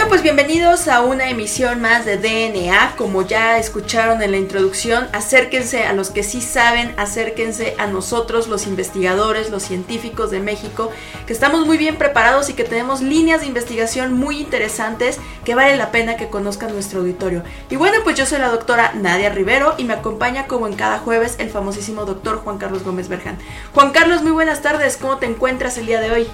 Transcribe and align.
Bueno, 0.00 0.12
pues 0.12 0.22
bienvenidos 0.22 0.88
a 0.88 1.02
una 1.02 1.28
emisión 1.28 1.82
más 1.82 2.06
de 2.06 2.16
DNA. 2.16 2.94
Como 2.96 3.20
ya 3.20 3.58
escucharon 3.58 4.22
en 4.22 4.30
la 4.30 4.38
introducción, 4.38 5.06
acérquense 5.12 5.84
a 5.84 5.92
los 5.92 6.08
que 6.08 6.22
sí 6.22 6.40
saben, 6.40 6.94
acérquense 6.96 7.74
a 7.76 7.86
nosotros, 7.86 8.48
los 8.48 8.66
investigadores, 8.66 9.50
los 9.50 9.62
científicos 9.62 10.30
de 10.30 10.40
México, 10.40 10.90
que 11.26 11.34
estamos 11.34 11.66
muy 11.66 11.76
bien 11.76 11.96
preparados 11.96 12.48
y 12.48 12.54
que 12.54 12.64
tenemos 12.64 13.02
líneas 13.02 13.42
de 13.42 13.48
investigación 13.48 14.14
muy 14.14 14.40
interesantes 14.40 15.18
que 15.44 15.54
vale 15.54 15.76
la 15.76 15.90
pena 15.90 16.16
que 16.16 16.30
conozcan 16.30 16.72
nuestro 16.72 17.00
auditorio. 17.00 17.42
Y 17.68 17.76
bueno, 17.76 17.98
pues 18.02 18.16
yo 18.16 18.24
soy 18.24 18.38
la 18.38 18.48
doctora 18.48 18.92
Nadia 18.94 19.28
Rivero 19.28 19.74
y 19.76 19.84
me 19.84 19.92
acompaña 19.92 20.46
como 20.46 20.66
en 20.66 20.76
cada 20.76 21.00
jueves 21.00 21.36
el 21.38 21.50
famosísimo 21.50 22.06
doctor 22.06 22.38
Juan 22.38 22.56
Carlos 22.56 22.84
Gómez 22.84 23.08
Berjan. 23.08 23.36
Juan 23.74 23.90
Carlos, 23.90 24.22
muy 24.22 24.32
buenas 24.32 24.62
tardes, 24.62 24.96
¿cómo 24.96 25.18
te 25.18 25.26
encuentras 25.26 25.76
el 25.76 25.84
día 25.84 26.00
de 26.00 26.10
hoy? 26.10 26.26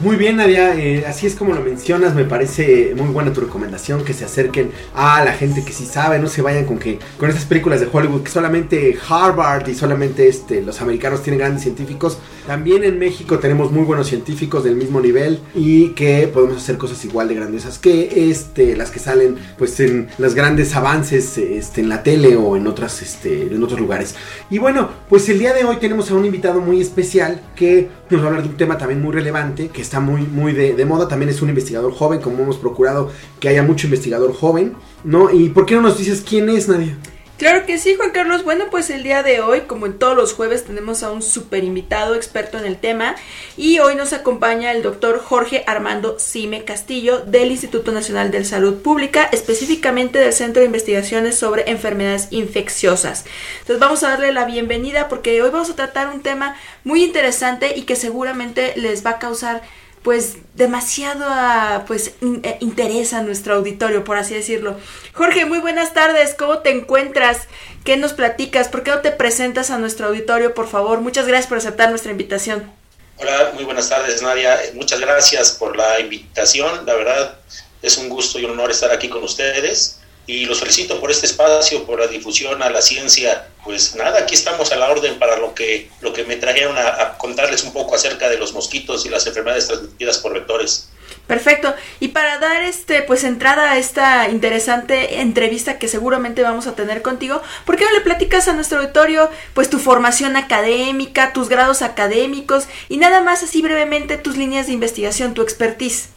Muy 0.00 0.14
bien, 0.14 0.36
Nadia, 0.36 0.76
eh, 0.76 1.04
así 1.08 1.26
es 1.26 1.34
como 1.34 1.52
lo 1.54 1.60
mencionas, 1.60 2.14
me 2.14 2.22
parece 2.22 2.94
muy 2.96 3.08
buena 3.08 3.32
tu 3.32 3.40
recomendación, 3.40 4.04
que 4.04 4.12
se 4.12 4.24
acerquen 4.24 4.70
a 4.94 5.24
la 5.24 5.32
gente 5.32 5.64
que 5.64 5.72
sí 5.72 5.86
sabe, 5.86 6.20
no 6.20 6.28
se 6.28 6.40
vayan 6.40 6.66
con 6.66 6.78
que 6.78 7.00
con 7.18 7.28
estas 7.28 7.46
películas 7.46 7.80
de 7.80 7.88
Hollywood 7.90 8.22
que 8.22 8.30
solamente 8.30 8.96
Harvard 9.08 9.68
y 9.68 9.74
solamente 9.74 10.28
este, 10.28 10.62
los 10.62 10.80
americanos 10.80 11.24
tienen 11.24 11.40
grandes 11.40 11.64
científicos. 11.64 12.18
También 12.46 12.84
en 12.84 12.96
México 12.96 13.40
tenemos 13.40 13.72
muy 13.72 13.82
buenos 13.82 14.06
científicos 14.06 14.62
del 14.62 14.76
mismo 14.76 15.00
nivel 15.00 15.40
y 15.52 15.88
que 15.90 16.28
podemos 16.28 16.58
hacer 16.58 16.78
cosas 16.78 17.04
igual 17.04 17.26
de 17.26 17.34
grandiosas 17.34 17.78
que 17.78 18.30
este, 18.30 18.76
las 18.76 18.92
que 18.92 19.00
salen 19.00 19.36
pues 19.58 19.80
en 19.80 20.08
los 20.18 20.36
grandes 20.36 20.76
avances 20.76 21.36
este, 21.38 21.80
en 21.80 21.88
la 21.88 22.04
tele 22.04 22.36
o 22.36 22.56
en, 22.56 22.68
otras, 22.68 23.02
este, 23.02 23.52
en 23.52 23.62
otros 23.64 23.80
lugares. 23.80 24.14
Y 24.48 24.58
bueno, 24.58 24.90
pues 25.08 25.28
el 25.28 25.40
día 25.40 25.52
de 25.54 25.64
hoy 25.64 25.76
tenemos 25.78 26.08
a 26.12 26.14
un 26.14 26.24
invitado 26.24 26.60
muy 26.60 26.80
especial 26.80 27.42
que 27.56 27.88
nos 28.10 28.20
va 28.20 28.24
a 28.24 28.28
hablar 28.28 28.44
de 28.44 28.48
un 28.50 28.56
tema 28.56 28.78
también 28.78 29.02
muy 29.02 29.12
relevante, 29.12 29.68
que 29.68 29.87
está 29.88 30.00
muy, 30.00 30.22
muy 30.22 30.52
de, 30.52 30.74
de, 30.74 30.84
moda. 30.84 31.08
También 31.08 31.30
es 31.30 31.42
un 31.42 31.48
investigador 31.48 31.92
joven, 31.92 32.20
como 32.20 32.42
hemos 32.42 32.58
procurado 32.58 33.10
que 33.40 33.48
haya 33.48 33.62
mucho 33.62 33.86
investigador 33.86 34.34
joven, 34.34 34.74
¿no? 35.02 35.30
¿Y 35.32 35.48
por 35.48 35.66
qué 35.66 35.74
no 35.74 35.80
nos 35.80 35.98
dices 35.98 36.22
quién 36.26 36.48
es, 36.50 36.68
Nadia? 36.68 36.96
Claro 37.38 37.66
que 37.66 37.78
sí, 37.78 37.94
Juan 37.94 38.10
Carlos. 38.10 38.42
Bueno, 38.42 38.64
pues 38.68 38.90
el 38.90 39.04
día 39.04 39.22
de 39.22 39.40
hoy, 39.40 39.60
como 39.60 39.86
en 39.86 39.96
todos 39.96 40.16
los 40.16 40.32
jueves, 40.32 40.64
tenemos 40.64 41.04
a 41.04 41.12
un 41.12 41.22
super 41.22 41.62
invitado 41.62 42.16
experto 42.16 42.58
en 42.58 42.64
el 42.64 42.76
tema. 42.76 43.14
Y 43.56 43.78
hoy 43.78 43.94
nos 43.94 44.12
acompaña 44.12 44.72
el 44.72 44.82
doctor 44.82 45.20
Jorge 45.20 45.62
Armando 45.68 46.18
Cime 46.18 46.64
Castillo 46.64 47.20
del 47.20 47.52
Instituto 47.52 47.92
Nacional 47.92 48.32
de 48.32 48.44
Salud 48.44 48.82
Pública, 48.82 49.28
específicamente 49.30 50.18
del 50.18 50.32
Centro 50.32 50.60
de 50.60 50.66
Investigaciones 50.66 51.38
sobre 51.38 51.70
Enfermedades 51.70 52.26
Infecciosas. 52.32 53.24
Entonces 53.60 53.78
vamos 53.78 54.02
a 54.02 54.08
darle 54.08 54.32
la 54.32 54.44
bienvenida 54.44 55.06
porque 55.06 55.40
hoy 55.40 55.50
vamos 55.50 55.70
a 55.70 55.76
tratar 55.76 56.08
un 56.08 56.22
tema 56.22 56.56
muy 56.82 57.04
interesante 57.04 57.78
y 57.78 57.82
que 57.82 57.94
seguramente 57.94 58.72
les 58.74 59.06
va 59.06 59.10
a 59.10 59.18
causar 59.20 59.62
pues 60.08 60.38
demasiado 60.54 61.84
pues 61.84 62.12
eh, 62.42 62.56
interés 62.60 63.12
a 63.12 63.20
nuestro 63.20 63.56
auditorio, 63.56 64.04
por 64.04 64.16
así 64.16 64.32
decirlo. 64.32 64.74
Jorge, 65.12 65.44
muy 65.44 65.58
buenas 65.58 65.92
tardes, 65.92 66.34
¿cómo 66.34 66.60
te 66.60 66.70
encuentras? 66.70 67.42
¿Qué 67.84 67.98
nos 67.98 68.14
platicas? 68.14 68.68
¿Por 68.68 68.82
qué 68.84 68.90
no 68.90 69.02
te 69.02 69.10
presentas 69.10 69.68
a 69.70 69.76
nuestro 69.76 70.06
auditorio, 70.06 70.54
por 70.54 70.66
favor? 70.66 71.02
Muchas 71.02 71.26
gracias 71.26 71.46
por 71.46 71.58
aceptar 71.58 71.90
nuestra 71.90 72.10
invitación. 72.10 72.72
Hola, 73.18 73.50
muy 73.52 73.64
buenas 73.64 73.90
tardes, 73.90 74.22
Nadia. 74.22 74.58
Muchas 74.72 74.98
gracias 74.98 75.52
por 75.52 75.76
la 75.76 76.00
invitación. 76.00 76.86
La 76.86 76.94
verdad, 76.94 77.36
es 77.82 77.98
un 77.98 78.08
gusto 78.08 78.38
y 78.38 78.46
un 78.46 78.52
honor 78.52 78.70
estar 78.70 78.90
aquí 78.90 79.10
con 79.10 79.22
ustedes 79.22 79.97
y 80.28 80.44
los 80.44 80.60
felicito 80.60 81.00
por 81.00 81.10
este 81.10 81.24
espacio, 81.24 81.84
por 81.84 81.98
la 81.98 82.06
difusión 82.06 82.62
a 82.62 82.68
la 82.68 82.82
ciencia. 82.82 83.48
Pues 83.64 83.96
nada, 83.96 84.20
aquí 84.20 84.34
estamos 84.34 84.70
a 84.70 84.76
la 84.76 84.90
orden 84.90 85.18
para 85.18 85.38
lo 85.38 85.54
que, 85.54 85.90
lo 86.02 86.12
que 86.12 86.24
me 86.24 86.36
trajeron 86.36 86.76
a, 86.76 87.16
contarles 87.16 87.64
un 87.64 87.72
poco 87.72 87.94
acerca 87.94 88.28
de 88.28 88.36
los 88.36 88.52
mosquitos 88.52 89.06
y 89.06 89.08
las 89.08 89.26
enfermedades 89.26 89.66
transmitidas 89.66 90.18
por 90.18 90.34
vectores. 90.34 90.90
Perfecto. 91.26 91.74
Y 91.98 92.08
para 92.08 92.38
dar 92.38 92.62
este 92.62 93.00
pues 93.00 93.24
entrada 93.24 93.72
a 93.72 93.78
esta 93.78 94.28
interesante 94.28 95.20
entrevista 95.20 95.78
que 95.78 95.88
seguramente 95.88 96.42
vamos 96.42 96.66
a 96.66 96.76
tener 96.76 97.00
contigo, 97.00 97.40
¿por 97.64 97.76
qué 97.76 97.86
no 97.86 97.92
le 97.92 98.02
platicas 98.02 98.48
a 98.48 98.52
nuestro 98.52 98.80
auditorio 98.80 99.30
pues 99.54 99.70
tu 99.70 99.78
formación 99.78 100.36
académica, 100.36 101.32
tus 101.32 101.48
grados 101.48 101.80
académicos 101.80 102.66
y 102.90 102.98
nada 102.98 103.22
más 103.22 103.42
así 103.42 103.62
brevemente 103.62 104.18
tus 104.18 104.36
líneas 104.36 104.66
de 104.66 104.74
investigación, 104.74 105.32
tu 105.32 105.40
expertise? 105.40 106.10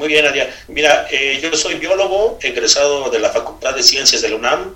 Muy 0.00 0.08
bien, 0.08 0.24
Nadia. 0.24 0.48
Mira, 0.68 1.06
eh, 1.10 1.38
yo 1.42 1.54
soy 1.54 1.74
biólogo, 1.74 2.38
egresado 2.40 3.10
de 3.10 3.18
la 3.18 3.28
Facultad 3.28 3.74
de 3.74 3.82
Ciencias 3.82 4.22
de 4.22 4.30
la 4.30 4.36
UNAM. 4.36 4.74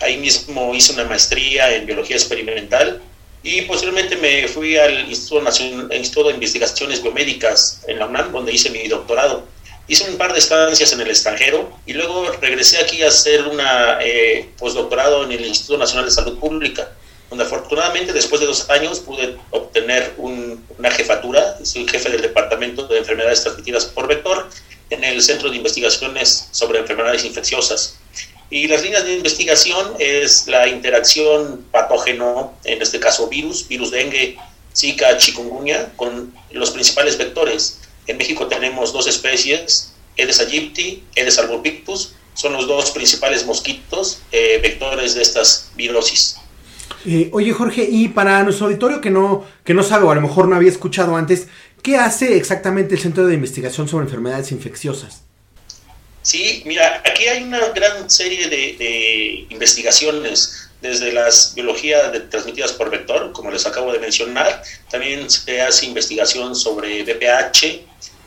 Ahí 0.00 0.18
mismo 0.18 0.74
hice 0.74 0.92
una 0.92 1.04
maestría 1.04 1.74
en 1.74 1.86
biología 1.86 2.14
experimental 2.14 3.00
y 3.42 3.62
posteriormente 3.62 4.16
me 4.16 4.46
fui 4.48 4.76
al 4.76 5.08
Instituto, 5.08 5.40
Nacional, 5.40 5.88
Instituto 5.96 6.28
de 6.28 6.34
Investigaciones 6.34 7.02
Biomédicas 7.02 7.84
en 7.88 8.00
la 8.00 8.04
UNAM, 8.04 8.32
donde 8.32 8.52
hice 8.52 8.68
mi 8.68 8.86
doctorado. 8.86 9.46
Hice 9.88 10.10
un 10.10 10.18
par 10.18 10.34
de 10.34 10.40
estancias 10.40 10.92
en 10.92 11.00
el 11.00 11.08
extranjero 11.08 11.72
y 11.86 11.94
luego 11.94 12.30
regresé 12.42 12.76
aquí 12.76 13.02
a 13.02 13.08
hacer 13.08 13.44
una 13.44 13.98
eh, 14.02 14.50
postdoctorado 14.58 15.24
en 15.24 15.32
el 15.32 15.46
Instituto 15.46 15.78
Nacional 15.78 16.04
de 16.04 16.10
Salud 16.10 16.38
Pública 16.38 16.86
donde 17.28 17.44
afortunadamente 17.44 18.12
después 18.12 18.40
de 18.40 18.46
dos 18.46 18.70
años 18.70 19.00
pude 19.00 19.36
obtener 19.50 20.14
un, 20.16 20.64
una 20.78 20.90
jefatura, 20.90 21.58
soy 21.64 21.86
jefe 21.88 22.10
del 22.10 22.22
Departamento 22.22 22.86
de 22.86 22.98
Enfermedades 22.98 23.42
Transmitidas 23.42 23.86
por 23.86 24.06
Vector 24.06 24.48
en 24.90 25.04
el 25.04 25.22
Centro 25.22 25.50
de 25.50 25.56
Investigaciones 25.56 26.48
sobre 26.50 26.78
Enfermedades 26.78 27.24
Infecciosas. 27.24 27.96
Y 28.48 28.68
las 28.68 28.82
líneas 28.82 29.04
de 29.04 29.14
investigación 29.14 29.94
es 29.98 30.46
la 30.46 30.68
interacción 30.68 31.64
patógeno, 31.72 32.54
en 32.64 32.80
este 32.80 33.00
caso 33.00 33.28
virus, 33.28 33.66
virus 33.66 33.90
dengue, 33.90 34.38
zika, 34.74 35.16
chikungunya, 35.16 35.92
con 35.96 36.32
los 36.52 36.70
principales 36.70 37.18
vectores. 37.18 37.80
En 38.06 38.18
México 38.18 38.46
tenemos 38.46 38.92
dos 38.92 39.08
especies, 39.08 39.92
Aedes 40.16 40.40
aegypti, 40.40 41.02
Aedes 41.16 41.38
albopictus, 41.38 42.14
son 42.34 42.52
los 42.52 42.68
dos 42.68 42.90
principales 42.92 43.44
mosquitos 43.46 44.20
eh, 44.30 44.60
vectores 44.62 45.14
de 45.14 45.22
estas 45.22 45.70
virosis. 45.74 46.36
Eh, 47.04 47.30
oye 47.32 47.52
Jorge, 47.52 47.86
y 47.88 48.08
para 48.08 48.42
nuestro 48.42 48.66
auditorio 48.66 49.00
que 49.00 49.10
no, 49.10 49.44
que 49.64 49.74
no 49.74 49.82
sabe 49.82 50.04
o 50.04 50.10
a 50.10 50.14
lo 50.14 50.20
mejor 50.20 50.48
no 50.48 50.56
había 50.56 50.70
escuchado 50.70 51.16
antes, 51.16 51.48
¿qué 51.86 51.96
hace 51.96 52.36
exactamente 52.36 52.96
el 52.96 53.00
Centro 53.00 53.28
de 53.28 53.34
Investigación 53.34 53.86
sobre 53.88 54.06
Enfermedades 54.06 54.50
Infecciosas? 54.50 55.22
Sí, 56.20 56.64
mira, 56.66 57.00
aquí 57.08 57.28
hay 57.28 57.44
una 57.44 57.60
gran 57.68 58.10
serie 58.10 58.48
de, 58.48 59.46
investigaciones, 59.50 60.68
desde 60.82 61.12
las 61.12 61.54
biologías 61.54 62.10
de, 62.10 62.20
transmitidas 62.22 62.72
por 62.72 62.90
vector, 62.90 63.30
como 63.30 63.52
les 63.52 63.66
acabo 63.66 63.92
de 63.92 64.00
mencionar, 64.00 64.64
también 64.90 65.30
se 65.30 65.62
hace 65.62 65.86
investigación 65.86 66.56
sobre 66.56 67.04
VPH, 67.04 67.86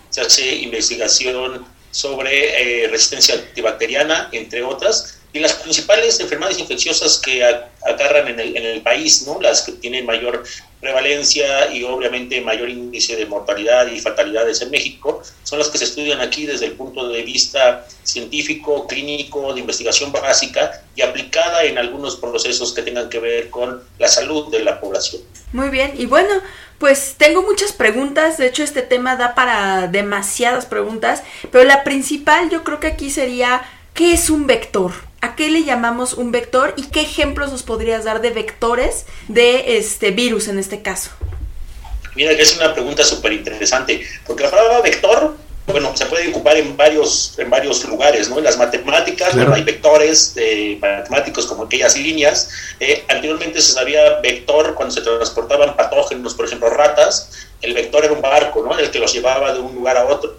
se 0.10 0.22
hace 0.22 0.56
investigación 0.56 1.66
sobre 1.92 2.86
eh, 2.86 2.88
resistencia 2.88 3.36
antibacteriana, 3.36 4.30
entre 4.32 4.64
otras, 4.64 5.19
y 5.32 5.40
las 5.40 5.54
principales 5.54 6.20
enfermedades 6.20 6.60
infecciosas 6.60 7.20
que 7.20 7.44
agarran 7.44 8.28
en 8.30 8.40
el, 8.40 8.58
en 8.58 8.66
el, 8.66 8.82
país, 8.82 9.28
¿no? 9.28 9.40
las 9.40 9.62
que 9.62 9.74
tienen 9.74 10.06
mayor 10.06 10.44
prevalencia 10.80 11.72
y 11.72 11.84
obviamente 11.84 12.42
mayor 12.42 12.70
índice 12.70 13.16
de 13.16 13.26
mortalidad 13.26 13.88
y 13.88 14.00
fatalidades 14.00 14.62
en 14.62 14.72
México, 14.72 15.22
son 15.44 15.60
las 15.60 15.68
que 15.70 15.78
se 15.78 15.84
estudian 15.84 16.22
aquí 16.22 16.46
desde 16.46 16.66
el 16.66 16.72
punto 16.72 17.10
de 17.10 17.22
vista 17.22 17.86
científico, 18.04 18.88
clínico, 18.88 19.54
de 19.54 19.60
investigación 19.60 20.12
básica 20.12 20.84
y 20.96 21.02
aplicada 21.02 21.64
en 21.64 21.78
algunos 21.78 22.16
procesos 22.16 22.74
que 22.74 22.82
tengan 22.82 23.10
que 23.10 23.20
ver 23.20 23.50
con 23.50 23.84
la 24.00 24.08
salud 24.08 24.50
de 24.52 24.64
la 24.64 24.80
población. 24.80 25.22
Muy 25.52 25.70
bien, 25.70 25.94
y 25.98 26.06
bueno, 26.06 26.42
pues 26.80 27.16
tengo 27.18 27.44
muchas 27.44 27.74
preguntas, 27.74 28.38
de 28.38 28.48
hecho 28.48 28.64
este 28.64 28.82
tema 28.82 29.16
da 29.16 29.36
para 29.36 29.88
demasiadas 29.88 30.66
preguntas, 30.66 31.24
pero 31.52 31.66
la 31.66 31.84
principal 31.84 32.50
yo 32.50 32.64
creo 32.64 32.80
que 32.80 32.88
aquí 32.88 33.10
sería, 33.10 33.62
¿qué 33.94 34.14
es 34.14 34.30
un 34.30 34.48
vector? 34.48 35.09
¿A 35.22 35.36
qué 35.36 35.50
le 35.50 35.64
llamamos 35.64 36.14
un 36.14 36.32
vector 36.32 36.74
y 36.78 36.84
qué 36.84 37.02
ejemplos 37.02 37.52
nos 37.52 37.64
podrías 37.64 38.06
dar 38.06 38.22
de 38.22 38.30
vectores 38.30 39.06
de 39.28 39.78
este 39.78 40.12
virus 40.12 40.48
en 40.48 40.60
este 40.60 40.82
caso? 40.82 41.12
Mira 42.16 42.36
que 42.36 42.42
es 42.42 42.56
una 42.56 42.74
pregunta 42.74 43.04
súper 43.04 43.34
interesante, 43.34 44.06
porque 44.26 44.44
la 44.44 44.50
palabra 44.50 44.82
vector, 44.82 45.36
bueno, 45.68 45.96
se 45.96 46.06
puede 46.06 46.30
ocupar 46.30 46.56
en 46.56 46.76
varios, 46.76 47.38
en 47.38 47.50
varios 47.50 47.84
lugares, 47.86 48.30
¿no? 48.30 48.38
En 48.38 48.46
las 48.46 48.58
matemáticas, 48.58 49.36
bueno, 49.36 49.54
hay 49.54 49.64
vectores 49.64 50.34
eh, 50.38 50.78
matemáticos 50.82 51.46
como 51.46 51.64
aquellas 51.64 51.98
líneas. 51.98 52.50
Eh, 52.80 53.04
anteriormente 53.10 53.62
se 53.62 53.74
sabía 53.74 54.22
vector 54.22 54.74
cuando 54.74 54.96
se 54.96 55.02
transportaban 55.02 55.76
patógenos, 55.76 56.34
por 56.34 56.46
ejemplo, 56.46 56.70
ratas. 56.70 57.48
El 57.62 57.74
vector 57.74 58.06
era 58.06 58.14
un 58.14 58.22
barco, 58.22 58.64
¿no? 58.64 58.78
El 58.80 58.90
que 58.90 59.00
los 59.00 59.14
llevaba 59.14 59.54
de 59.54 59.60
un 59.60 59.76
lugar 59.76 59.98
a 59.98 60.06
otro. 60.06 60.38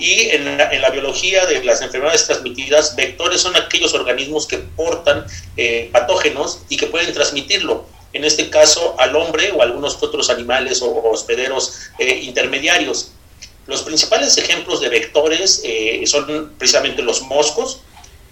Y 0.00 0.30
en 0.30 0.56
la, 0.56 0.90
biología 0.90 1.44
de 1.44 1.62
las 1.62 1.82
enfermedades 1.82 2.26
transmitidas, 2.26 2.96
vectores 2.96 3.42
son 3.42 3.54
aquellos 3.54 3.92
organismos 3.92 4.46
que 4.46 4.56
portan 4.56 5.26
eh, 5.58 5.90
patógenos 5.92 6.62
y 6.70 6.78
que 6.78 6.86
pueden 6.86 7.12
transmitirlo. 7.12 7.86
En 8.14 8.24
este 8.24 8.48
caso, 8.48 8.96
al 8.98 9.14
hombre 9.14 9.52
o 9.52 9.60
a 9.60 9.66
algunos 9.66 10.02
otros 10.02 10.30
animales 10.30 10.80
o, 10.80 11.10
hospederos 11.10 11.90
eh, 11.98 12.20
intermediarios. 12.22 13.12
Los 13.66 13.82
principales 13.82 14.38
ejemplos 14.38 14.80
de 14.80 14.88
vectores 14.88 15.60
eh, 15.64 16.02
son 16.06 16.54
precisamente 16.56 17.02
los 17.02 17.20
moscos, 17.20 17.82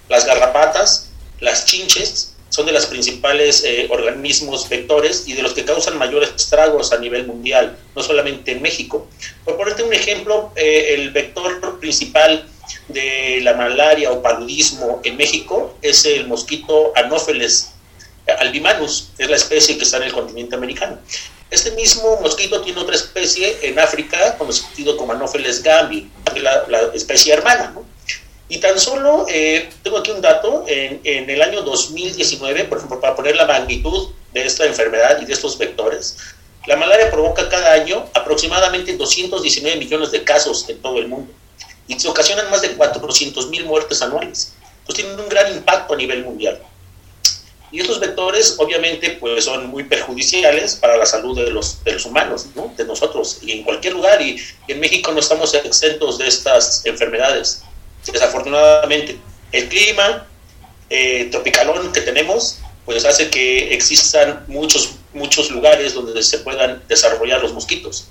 las 0.08 0.24
garrapatas, 0.24 1.10
las 1.38 1.66
chinches, 1.66 2.34
son 2.48 2.66
de 2.66 2.72
los 2.72 2.86
principales 2.86 3.62
eh, 3.64 3.88
organismos 3.90 4.68
vectores 4.68 5.24
y 5.26 5.34
de 5.34 5.42
los 5.42 5.52
que 5.52 5.64
causan 5.64 5.98
mayores 5.98 6.30
estragos 6.34 6.92
a 6.92 6.98
nivel 6.98 7.26
mundial, 7.26 7.78
no 7.94 8.02
solamente 8.02 8.52
en 8.52 8.62
México. 8.62 9.06
Por 9.44 9.56
ponerte 9.56 9.82
un 9.82 9.92
ejemplo, 9.92 10.52
eh, 10.56 10.94
el 10.94 11.10
vector 11.10 11.78
principal 11.78 12.46
de 12.88 13.40
la 13.42 13.54
malaria 13.54 14.10
o 14.10 14.22
paludismo 14.22 15.00
en 15.04 15.16
México 15.16 15.76
es 15.82 16.04
el 16.04 16.26
mosquito 16.26 16.92
Anopheles 16.96 17.72
albimanus, 18.40 19.10
es 19.16 19.28
la 19.28 19.36
especie 19.36 19.76
que 19.78 19.84
está 19.84 19.98
en 19.98 20.04
el 20.04 20.12
continente 20.12 20.54
americano. 20.54 20.98
Este 21.50 21.70
mismo 21.70 22.20
mosquito 22.20 22.60
tiene 22.60 22.78
otra 22.80 22.94
especie 22.94 23.56
en 23.62 23.78
África, 23.78 24.36
conocido 24.36 24.96
como 24.98 25.12
Anopheles 25.12 25.62
gambi, 25.62 26.10
la, 26.36 26.66
la 26.68 26.80
especie 26.92 27.32
hermana, 27.32 27.72
¿no? 27.74 27.87
Y 28.48 28.58
tan 28.58 28.78
solo, 28.80 29.26
eh, 29.28 29.68
tengo 29.82 29.98
aquí 29.98 30.10
un 30.10 30.22
dato, 30.22 30.64
en, 30.66 31.00
en, 31.04 31.28
el 31.28 31.42
año 31.42 31.62
2019, 31.62 32.64
por 32.64 32.78
ejemplo, 32.78 33.00
para 33.00 33.14
poner 33.14 33.36
la 33.36 33.44
magnitud 33.44 34.08
de 34.32 34.46
esta 34.46 34.64
enfermedad 34.64 35.20
y 35.20 35.26
de 35.26 35.32
estos 35.34 35.58
vectores, 35.58 36.16
la 36.66 36.76
malaria 36.76 37.10
provoca 37.10 37.48
cada 37.48 37.72
año 37.72 38.06
aproximadamente 38.14 38.96
219 38.96 39.78
millones 39.78 40.10
de 40.10 40.24
casos 40.24 40.68
en 40.68 40.80
todo 40.80 40.98
el 40.98 41.08
mundo 41.08 41.32
y 41.86 41.98
se 41.98 42.08
ocasionan 42.08 42.50
más 42.50 42.62
de 42.62 42.72
400 42.72 43.48
mil 43.48 43.64
muertes 43.64 44.02
anuales. 44.02 44.54
Entonces 44.80 45.04
tienen 45.04 45.18
un 45.18 45.28
gran 45.28 45.50
impacto 45.52 45.94
a 45.94 45.96
nivel 45.96 46.24
mundial. 46.24 46.60
Y 47.70 47.80
estos 47.80 48.00
vectores 48.00 48.56
obviamente 48.58 49.10
pues 49.20 49.44
son 49.44 49.66
muy 49.66 49.84
perjudiciales 49.84 50.76
para 50.76 50.96
la 50.96 51.04
salud 51.04 51.36
de 51.36 51.50
los, 51.50 51.82
de 51.84 51.92
los 51.92 52.06
humanos, 52.06 52.46
¿no? 52.54 52.72
de 52.76 52.84
nosotros, 52.84 53.38
y 53.42 53.52
en 53.52 53.62
cualquier 53.62 53.92
lugar, 53.92 54.22
y 54.22 54.38
en 54.68 54.80
México 54.80 55.12
no 55.12 55.20
estamos 55.20 55.52
exentos 55.52 56.16
de 56.16 56.28
estas 56.28 56.84
enfermedades 56.86 57.62
desafortunadamente 58.12 59.18
el 59.52 59.68
clima 59.68 60.26
eh, 60.90 61.28
tropicalón 61.30 61.92
que 61.92 62.00
tenemos 62.00 62.60
pues 62.84 63.04
hace 63.04 63.28
que 63.30 63.74
existan 63.74 64.44
muchos 64.48 64.96
muchos 65.12 65.50
lugares 65.50 65.94
donde 65.94 66.22
se 66.22 66.38
puedan 66.38 66.82
desarrollar 66.88 67.42
los 67.42 67.52
mosquitos 67.52 68.08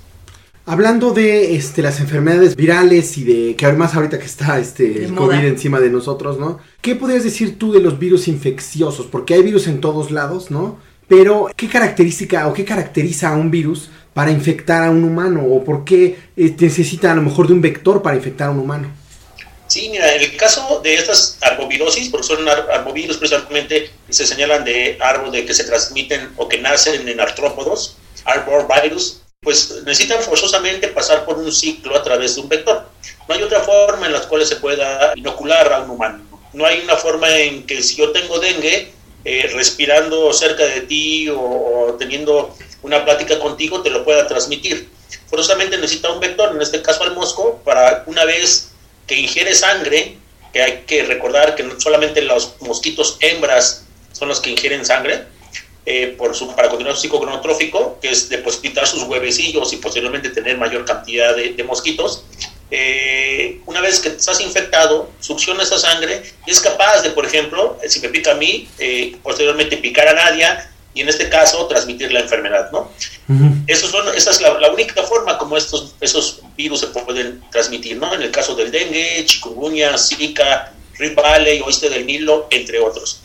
Hablando 0.70 1.14
de 1.14 1.56
este, 1.56 1.80
las 1.80 1.98
enfermedades 1.98 2.54
virales 2.54 3.16
y 3.16 3.24
de 3.24 3.56
que 3.56 3.64
además 3.64 3.94
ahorita 3.94 4.18
que 4.18 4.26
está 4.26 4.58
este, 4.58 5.02
el 5.06 5.14
COVID 5.14 5.38
encima 5.38 5.80
de 5.80 5.88
nosotros, 5.88 6.38
¿no? 6.38 6.58
¿Qué 6.82 6.94
podrías 6.94 7.24
decir 7.24 7.58
tú 7.58 7.72
de 7.72 7.80
los 7.80 7.98
virus 7.98 8.28
infecciosos? 8.28 9.06
Porque 9.06 9.32
hay 9.32 9.42
virus 9.42 9.66
en 9.66 9.80
todos 9.80 10.10
lados, 10.10 10.50
¿no? 10.50 10.78
Pero, 11.08 11.48
¿qué 11.56 11.68
característica 11.68 12.46
o 12.48 12.52
qué 12.52 12.66
caracteriza 12.66 13.30
a 13.30 13.36
un 13.36 13.50
virus 13.50 13.88
para 14.12 14.30
infectar 14.30 14.84
a 14.84 14.90
un 14.90 15.04
humano? 15.04 15.42
¿O 15.46 15.64
por 15.64 15.86
qué 15.86 16.18
eh, 16.36 16.54
necesita 16.58 17.12
a 17.12 17.14
lo 17.14 17.22
mejor 17.22 17.46
de 17.46 17.54
un 17.54 17.62
vector 17.62 18.02
para 18.02 18.16
infectar 18.16 18.48
a 18.48 18.50
un 18.50 18.58
humano? 18.58 18.90
Sí, 19.78 19.88
mira, 19.90 20.12
en 20.12 20.22
el 20.22 20.36
caso 20.36 20.80
de 20.82 20.96
estas 20.96 21.38
arbovirosis, 21.40 22.08
porque 22.08 22.26
son 22.26 22.48
arbovirus 22.48 23.16
precisamente, 23.16 23.92
se 24.08 24.26
señalan 24.26 24.64
de 24.64 24.98
árbol 25.00 25.30
de 25.30 25.46
que 25.46 25.54
se 25.54 25.62
transmiten 25.62 26.32
o 26.36 26.48
que 26.48 26.58
nacen 26.58 27.08
en 27.08 27.20
artrópodos, 27.20 27.94
arborvirus, 28.24 29.20
pues 29.40 29.72
necesitan 29.86 30.20
forzosamente 30.20 30.88
pasar 30.88 31.24
por 31.24 31.38
un 31.38 31.52
ciclo 31.52 31.94
a 31.94 32.02
través 32.02 32.34
de 32.34 32.40
un 32.40 32.48
vector. 32.48 32.88
No 33.28 33.36
hay 33.36 33.42
otra 33.44 33.60
forma 33.60 34.06
en 34.06 34.14
la 34.14 34.20
cual 34.22 34.44
se 34.44 34.56
pueda 34.56 35.12
inocular 35.14 35.72
a 35.72 35.82
un 35.82 35.90
humano. 35.90 36.24
No 36.54 36.66
hay 36.66 36.80
una 36.80 36.96
forma 36.96 37.38
en 37.38 37.64
que 37.64 37.80
si 37.80 37.94
yo 37.94 38.10
tengo 38.10 38.40
dengue, 38.40 38.90
eh, 39.24 39.48
respirando 39.54 40.32
cerca 40.32 40.64
de 40.64 40.80
ti 40.80 41.28
o, 41.28 41.38
o 41.38 41.94
teniendo 42.00 42.52
una 42.82 43.04
plática 43.04 43.38
contigo, 43.38 43.80
te 43.80 43.90
lo 43.90 44.04
pueda 44.04 44.26
transmitir. 44.26 44.88
Forzosamente 45.28 45.78
necesita 45.78 46.10
un 46.10 46.18
vector, 46.18 46.50
en 46.52 46.62
este 46.62 46.82
caso 46.82 47.04
al 47.04 47.14
mosco, 47.14 47.62
para 47.64 48.02
una 48.08 48.24
vez 48.24 48.72
que 49.08 49.16
ingiere 49.16 49.54
sangre, 49.54 50.16
que 50.52 50.62
hay 50.62 50.84
que 50.86 51.02
recordar 51.02 51.56
que 51.56 51.68
solamente 51.78 52.22
los 52.22 52.60
mosquitos 52.60 53.16
hembras 53.20 53.86
son 54.12 54.28
los 54.28 54.40
que 54.40 54.50
ingieren 54.50 54.84
sangre, 54.84 55.24
eh, 55.86 56.14
por 56.18 56.36
su, 56.36 56.54
para 56.54 56.68
continuar 56.68 56.94
su 56.94 57.02
ciclo 57.02 57.20
cronotrófico, 57.20 57.98
que 58.00 58.10
es 58.10 58.28
depositar 58.28 58.86
sus 58.86 59.04
huevecillos 59.04 59.72
y 59.72 59.76
posteriormente 59.78 60.28
tener 60.28 60.58
mayor 60.58 60.84
cantidad 60.84 61.34
de, 61.34 61.64
mosquitos. 61.64 62.24
Eh, 62.70 63.60
una 63.64 63.80
vez 63.80 63.98
que 64.00 64.08
estás 64.08 64.40
infectado, 64.42 65.10
succiona 65.20 65.62
esa 65.62 65.78
sangre 65.78 66.22
y 66.46 66.50
es 66.50 66.60
capaz 66.60 67.00
de, 67.00 67.10
por 67.10 67.24
ejemplo, 67.24 67.78
si 67.88 68.00
me 68.00 68.10
pica 68.10 68.32
a 68.32 68.34
mí, 68.34 68.68
eh, 68.78 69.16
posteriormente 69.22 69.78
picar 69.78 70.08
a 70.08 70.12
nadie 70.12 70.46
y 70.98 71.02
en 71.02 71.08
este 71.08 71.28
caso 71.28 71.64
transmitir 71.68 72.10
la 72.12 72.18
enfermedad, 72.18 72.72
¿no? 72.72 72.90
Uh 73.28 73.32
-huh. 73.32 73.64
Eso 73.68 73.86
son, 73.86 74.08
esa 74.16 74.32
es 74.32 74.40
la, 74.40 74.58
la, 74.58 74.72
única 74.72 75.00
forma 75.04 75.38
como 75.38 75.56
estos, 75.56 75.94
esos 76.00 76.40
virus 76.56 76.80
se 76.80 76.88
pueden 76.88 77.40
transmitir, 77.52 77.96
¿no? 77.98 78.12
En 78.12 78.22
el 78.22 78.32
caso 78.32 78.56
del 78.56 78.72
dengue, 78.72 79.24
chikungunya, 79.24 79.96
zika, 79.96 80.72
Rift 80.94 81.14
Valley, 81.14 81.60
oeste 81.60 81.88
del 81.88 82.04
Nilo, 82.04 82.48
entre 82.50 82.80
otros. 82.80 83.20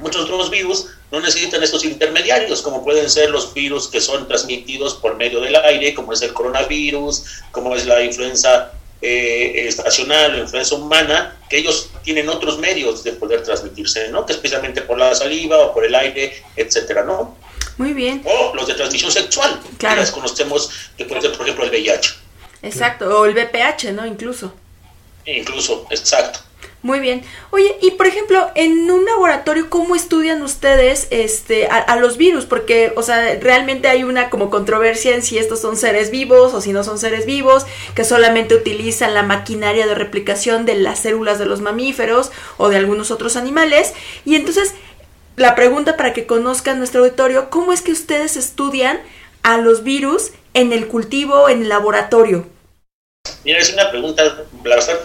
Muchos 0.00 0.22
otros 0.22 0.50
virus 0.50 0.86
no 1.12 1.20
necesitan 1.20 1.62
estos 1.62 1.84
intermediarios, 1.84 2.62
como 2.62 2.82
pueden 2.82 3.08
ser 3.08 3.30
los 3.30 3.54
virus 3.54 3.86
que 3.86 4.00
son 4.00 4.26
transmitidos 4.26 4.94
por 4.94 5.14
medio 5.14 5.40
del 5.40 5.54
aire, 5.54 5.94
como 5.94 6.12
es 6.12 6.22
el 6.22 6.32
coronavirus, 6.32 7.22
como 7.52 7.76
es 7.76 7.86
la 7.86 8.02
influenza 8.02 8.72
eh, 9.00 9.66
estacional 9.68 10.34
o 10.34 10.38
influenza 10.38 10.74
humana, 10.74 11.36
que 11.48 11.58
ellos 11.58 11.90
tienen 12.02 12.28
otros 12.28 12.58
medios 12.58 13.04
de 13.04 13.12
poder 13.12 13.42
transmitirse, 13.42 14.08
¿no? 14.08 14.26
Que 14.26 14.32
especialmente 14.32 14.82
por 14.82 14.98
la 14.98 15.14
saliva 15.14 15.58
o 15.58 15.74
por 15.74 15.84
el 15.84 15.94
aire, 15.94 16.42
etcétera, 16.56 17.04
¿no? 17.04 17.36
Muy 17.76 17.92
bien. 17.92 18.22
O 18.24 18.54
los 18.54 18.66
de 18.66 18.74
transmisión 18.74 19.12
sexual, 19.12 19.60
claro. 19.78 19.94
que 19.94 20.00
las 20.00 20.10
conocemos, 20.10 20.70
que 20.96 21.04
puede 21.04 21.20
ser, 21.20 21.32
por 21.32 21.42
ejemplo, 21.42 21.64
el 21.64 21.70
VIH. 21.70 22.14
Exacto, 22.62 23.20
o 23.20 23.24
el 23.24 23.34
VPH, 23.34 23.92
¿no? 23.92 24.04
Incluso. 24.04 24.52
Incluso, 25.24 25.86
exacto. 25.90 26.40
Muy 26.80 27.00
bien. 27.00 27.22
Oye, 27.50 27.76
y 27.82 27.92
por 27.92 28.06
ejemplo, 28.06 28.50
en 28.54 28.88
un 28.88 29.04
laboratorio, 29.04 29.68
¿cómo 29.68 29.96
estudian 29.96 30.42
ustedes 30.42 31.08
este, 31.10 31.66
a, 31.66 31.96
los 31.96 32.16
virus? 32.16 32.44
Porque, 32.44 32.92
o 32.94 33.02
sea, 33.02 33.36
realmente 33.40 33.88
hay 33.88 34.04
una 34.04 34.30
como 34.30 34.48
controversia 34.48 35.14
en 35.16 35.22
si 35.22 35.38
estos 35.38 35.60
son 35.60 35.76
seres 35.76 36.12
vivos 36.12 36.54
o 36.54 36.60
si 36.60 36.72
no 36.72 36.84
son 36.84 36.98
seres 36.98 37.26
vivos, 37.26 37.66
que 37.96 38.04
solamente 38.04 38.54
utilizan 38.54 39.12
la 39.12 39.24
maquinaria 39.24 39.88
de 39.88 39.96
replicación 39.96 40.66
de 40.66 40.76
las 40.76 41.00
células 41.00 41.40
de 41.40 41.46
los 41.46 41.60
mamíferos 41.60 42.30
o 42.58 42.68
de 42.68 42.76
algunos 42.76 43.10
otros 43.10 43.34
animales. 43.34 43.92
Y 44.24 44.36
entonces, 44.36 44.72
la 45.34 45.56
pregunta 45.56 45.96
para 45.96 46.12
que 46.12 46.26
conozcan 46.26 46.78
nuestro 46.78 47.00
auditorio, 47.00 47.50
¿cómo 47.50 47.72
es 47.72 47.82
que 47.82 47.90
ustedes 47.90 48.36
estudian 48.36 49.00
a 49.42 49.58
los 49.58 49.82
virus 49.82 50.30
en 50.54 50.72
el 50.72 50.86
cultivo, 50.86 51.48
en 51.48 51.62
el 51.62 51.68
laboratorio? 51.68 52.46
Mira, 53.44 53.58
es 53.58 53.72
una 53.72 53.90
pregunta 53.90 54.44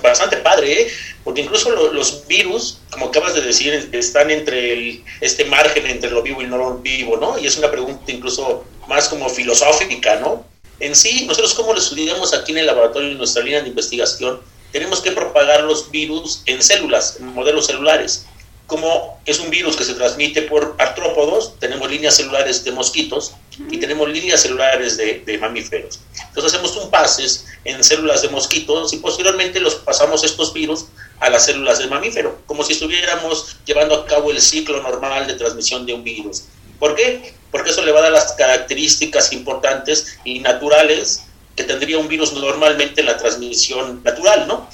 bastante, 0.02 0.38
padre, 0.38 0.82
¿eh? 0.82 0.88
porque 1.24 1.42
incluso 1.42 1.70
lo, 1.70 1.94
los 1.94 2.28
virus, 2.28 2.80
como 2.90 3.08
acabas 3.08 3.36
de 3.36 3.42
decir, 3.42 3.90
están 3.92 4.32
entre 4.32 5.02
este 5.22 5.46
margen 5.46 5.86
entre 5.86 6.10
lo 6.10 6.22
vivo 6.22 6.42
y 6.42 6.48
no 6.48 6.58
lo 6.58 6.78
vivo, 6.80 7.18
¿no? 7.18 7.38
Y 7.38 7.46
es 7.46 7.58
una 7.58 7.70
pregunta 7.70 8.12
incluso 8.12 8.66
más 8.88 9.08
como 9.08 9.30
filosófica, 9.30 10.18
¿no? 10.18 10.46
En 10.80 10.96
sí, 10.96 11.26
nosotros 11.26 11.54
como 11.54 11.74
lo 11.74 11.80
estudiamos 11.80 12.34
aquí 12.34 12.52
en 12.52 12.58
el 12.60 12.66
laboratorio, 12.66 13.12
en 13.12 13.18
nuestra 13.18 13.44
línea 13.44 13.62
de 13.62 13.70
investigación, 13.70 14.42
tenemos 14.72 15.02
que 15.02 15.12
propagar 15.12 15.64
los 15.64 15.92
virus 15.92 16.42
en 16.48 16.62
células, 16.62 17.18
en 17.20 17.28
modelos 17.28 17.68
celulares. 17.68 18.26
Como 18.68 19.20
es 19.26 19.40
un 19.40 19.50
virus 19.50 19.76
que 19.76 19.84
se 19.84 19.94
transmite 19.94 20.44
por 20.44 20.76
artrópodos, 20.80 21.60
tenemos 21.60 21.90
líneas 21.92 22.16
celulares 22.16 22.64
de 22.64 22.72
mosquitos 22.72 23.34
y 23.70 23.78
tenemos 23.78 24.10
líneas 24.10 24.42
celulares 24.42 24.98
de, 24.98 25.22
de 25.26 25.38
mamíferos. 25.38 26.00
Entonces 26.28 26.54
hacemos 26.54 26.76
un 26.78 26.90
pases 26.90 27.46
en 27.66 27.84
células 27.84 28.22
de 28.22 28.30
mosquitos 28.30 28.94
y 28.94 28.98
posteriormente 28.98 29.60
los 29.60 29.76
pasamos 29.76 30.24
estos 30.24 30.54
virus 30.54 30.86
a 31.20 31.30
las 31.30 31.46
células 31.46 31.80
del 31.80 31.90
mamífero, 31.90 32.40
como 32.46 32.64
si 32.64 32.74
estuviéramos 32.74 33.58
llevando 33.66 33.96
a 33.96 34.06
cabo 34.06 34.32
el 34.32 34.42
ciclo 34.42 34.82
normal 34.82 35.28
de 35.28 35.36
transmisión 35.36 35.86
de 35.86 35.94
un 35.94 36.04
virus. 36.04 36.44
¿Por 36.80 36.96
qué? 36.96 37.34
Porque 37.52 37.70
eso 37.70 37.82
le 37.82 37.92
va 37.92 38.00
a 38.00 38.04
dar 38.04 38.12
las 38.12 38.34
características 38.34 39.32
importantes 39.32 40.18
y 40.26 40.40
naturales 40.40 41.24
que 41.56 41.64
tendría 41.64 41.98
un 41.98 42.08
virus 42.08 42.34
normalmente 42.34 43.02
en 43.02 43.08
la 43.08 43.18
transmisión 43.18 44.02
natural, 44.04 44.48
¿no? 44.48 44.68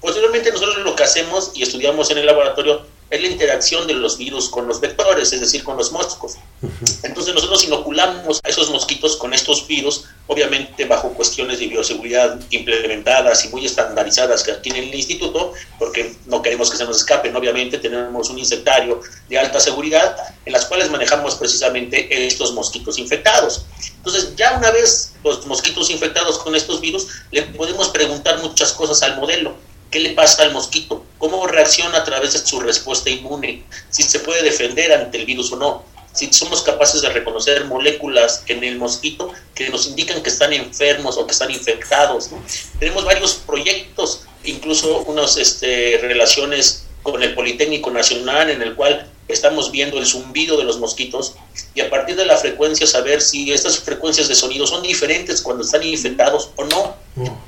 Posteriormente 0.00 0.52
nosotros 0.52 0.78
lo 0.84 0.94
que 0.94 1.02
hacemos 1.02 1.52
y 1.54 1.62
estudiamos 1.62 2.10
en 2.10 2.18
el 2.18 2.26
laboratorio 2.26 2.86
es 3.10 3.22
la 3.22 3.28
interacción 3.28 3.86
de 3.86 3.94
los 3.94 4.18
virus 4.18 4.48
con 4.48 4.68
los 4.68 4.80
vectores, 4.80 5.32
es 5.32 5.40
decir, 5.40 5.64
con 5.64 5.76
los 5.76 5.92
moscos. 5.92 6.34
Entonces 7.02 7.34
nosotros 7.34 7.64
inoculamos 7.64 8.40
a 8.44 8.48
esos 8.48 8.70
mosquitos 8.70 9.16
con 9.16 9.32
estos 9.32 9.66
virus, 9.66 10.04
obviamente 10.26 10.84
bajo 10.84 11.14
cuestiones 11.14 11.58
de 11.58 11.68
bioseguridad 11.68 12.38
implementadas 12.50 13.44
y 13.44 13.48
muy 13.48 13.64
estandarizadas 13.64 14.42
que 14.42 14.52
tiene 14.54 14.80
el 14.80 14.94
instituto, 14.94 15.54
porque 15.78 16.14
no 16.26 16.42
queremos 16.42 16.70
que 16.70 16.76
se 16.76 16.84
nos 16.84 16.98
escapen, 16.98 17.34
obviamente 17.34 17.78
tenemos 17.78 18.28
un 18.28 18.38
insectario 18.38 19.00
de 19.28 19.38
alta 19.38 19.58
seguridad 19.58 20.16
en 20.44 20.52
las 20.52 20.66
cuales 20.66 20.90
manejamos 20.90 21.34
precisamente 21.36 22.26
estos 22.26 22.52
mosquitos 22.52 22.98
infectados. 22.98 23.64
Entonces 23.96 24.36
ya 24.36 24.56
una 24.58 24.70
vez 24.70 25.14
los 25.24 25.46
mosquitos 25.46 25.88
infectados 25.90 26.38
con 26.38 26.54
estos 26.54 26.80
virus, 26.80 27.06
le 27.30 27.42
podemos 27.42 27.88
preguntar 27.88 28.42
muchas 28.42 28.72
cosas 28.72 29.02
al 29.02 29.16
modelo 29.16 29.67
¿Qué 29.90 30.00
le 30.00 30.10
pasa 30.10 30.42
al 30.42 30.52
mosquito? 30.52 31.04
¿Cómo 31.18 31.46
reacciona 31.46 31.98
a 31.98 32.04
través 32.04 32.34
de 32.34 32.40
su 32.40 32.60
respuesta 32.60 33.08
inmune? 33.08 33.64
Si 33.88 34.02
se 34.02 34.20
puede 34.20 34.42
defender 34.42 34.92
ante 34.92 35.18
el 35.18 35.24
virus 35.24 35.52
o 35.52 35.56
no. 35.56 35.82
Si 36.12 36.30
somos 36.32 36.62
capaces 36.62 37.00
de 37.00 37.08
reconocer 37.10 37.64
moléculas 37.64 38.42
en 38.48 38.64
el 38.64 38.76
mosquito 38.76 39.32
que 39.54 39.68
nos 39.70 39.86
indican 39.86 40.22
que 40.22 40.30
están 40.30 40.52
enfermos 40.52 41.16
o 41.16 41.26
que 41.26 41.32
están 41.32 41.50
infectados. 41.50 42.30
Tenemos 42.78 43.04
varios 43.04 43.34
proyectos, 43.34 44.22
incluso 44.44 45.00
unas 45.06 45.36
este, 45.36 45.98
relaciones 46.02 46.84
con 47.02 47.22
el 47.22 47.34
Politécnico 47.34 47.90
Nacional 47.90 48.50
en 48.50 48.60
el 48.60 48.74
cual 48.74 49.08
estamos 49.28 49.70
viendo 49.70 49.98
el 49.98 50.06
zumbido 50.06 50.56
de 50.56 50.64
los 50.64 50.78
mosquitos 50.78 51.34
y 51.74 51.80
a 51.80 51.90
partir 51.90 52.16
de 52.16 52.26
la 52.26 52.36
frecuencia 52.36 52.86
saber 52.86 53.20
si 53.20 53.52
estas 53.52 53.78
frecuencias 53.78 54.28
de 54.28 54.34
sonido 54.34 54.66
son 54.66 54.82
diferentes 54.82 55.40
cuando 55.42 55.62
están 55.62 55.82
infectados 55.82 56.50
o 56.56 56.64
no. 56.64 56.96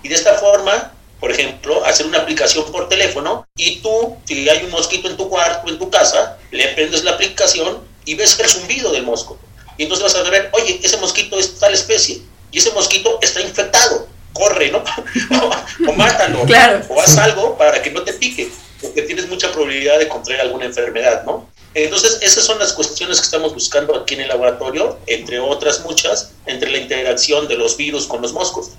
Y 0.03 0.09
de 0.09 0.15
esta 0.15 0.35
forma 0.35 0.93
por 1.21 1.31
ejemplo, 1.31 1.85
hacer 1.85 2.07
una 2.07 2.19
aplicación 2.19 2.65
por 2.73 2.89
teléfono 2.89 3.47
y 3.57 3.77
tú, 3.81 4.17
si 4.25 4.49
hay 4.49 4.65
un 4.65 4.71
mosquito 4.71 5.09
en 5.09 5.17
tu 5.17 5.29
cuarto, 5.29 5.69
en 5.71 5.79
tu 5.79 5.91
casa, 5.91 6.39
le 6.51 6.69
prendes 6.69 7.05
la 7.05 7.13
aplicación 7.13 7.79
y 8.07 8.15
ves 8.15 8.41
el 8.41 8.49
zumbido 8.49 8.91
del 8.91 9.05
mosco. 9.05 9.39
Y 9.77 9.85
entonces 9.85 10.13
vas 10.13 10.27
a 10.27 10.31
ver, 10.31 10.51
oye, 10.53 10.81
ese 10.83 10.97
mosquito 10.97 11.39
es 11.39 11.59
tal 11.59 11.75
especie 11.75 12.23
y 12.51 12.59
ese 12.59 12.71
mosquito 12.73 13.19
está 13.21 13.41
infectado. 13.41 14.09
Corre, 14.33 14.71
¿no? 14.71 14.79
o, 15.89 15.93
mátalo. 15.93 16.43
O 16.89 17.01
haz 17.01 17.19
algo 17.19 17.59
para 17.59 17.83
que 17.83 17.91
no 17.91 18.03
te 18.03 18.13
pique, 18.15 18.51
porque 18.81 19.03
tienes 19.03 19.29
mucha 19.29 19.53
probabilidad 19.53 19.99
de 19.99 20.09
contraer 20.09 20.41
alguna 20.41 20.67
enfermedad, 20.67 21.25
¿no? 21.25 21.49
Entonces, 21.75 22.19
esas 22.23 22.45
son 22.45 22.59
las 22.59 22.73
cuestiones 22.73 23.19
que 23.19 23.25
estamos 23.25 23.55
buscando 23.55 23.97
aquí 23.97 24.15
en 24.15 24.23
el 24.23 24.29
laboratorio, 24.29 24.99
entre 25.07 25.39
otras 25.39 25.81
muchas, 25.81 26.33
entre 26.47 26.71
la 26.71 26.79
interacción 26.79 27.47
de 27.47 27.57
los 27.57 27.77
virus 27.77 28.07
con 28.07 28.23
los 28.23 28.33
moscos. 28.33 28.71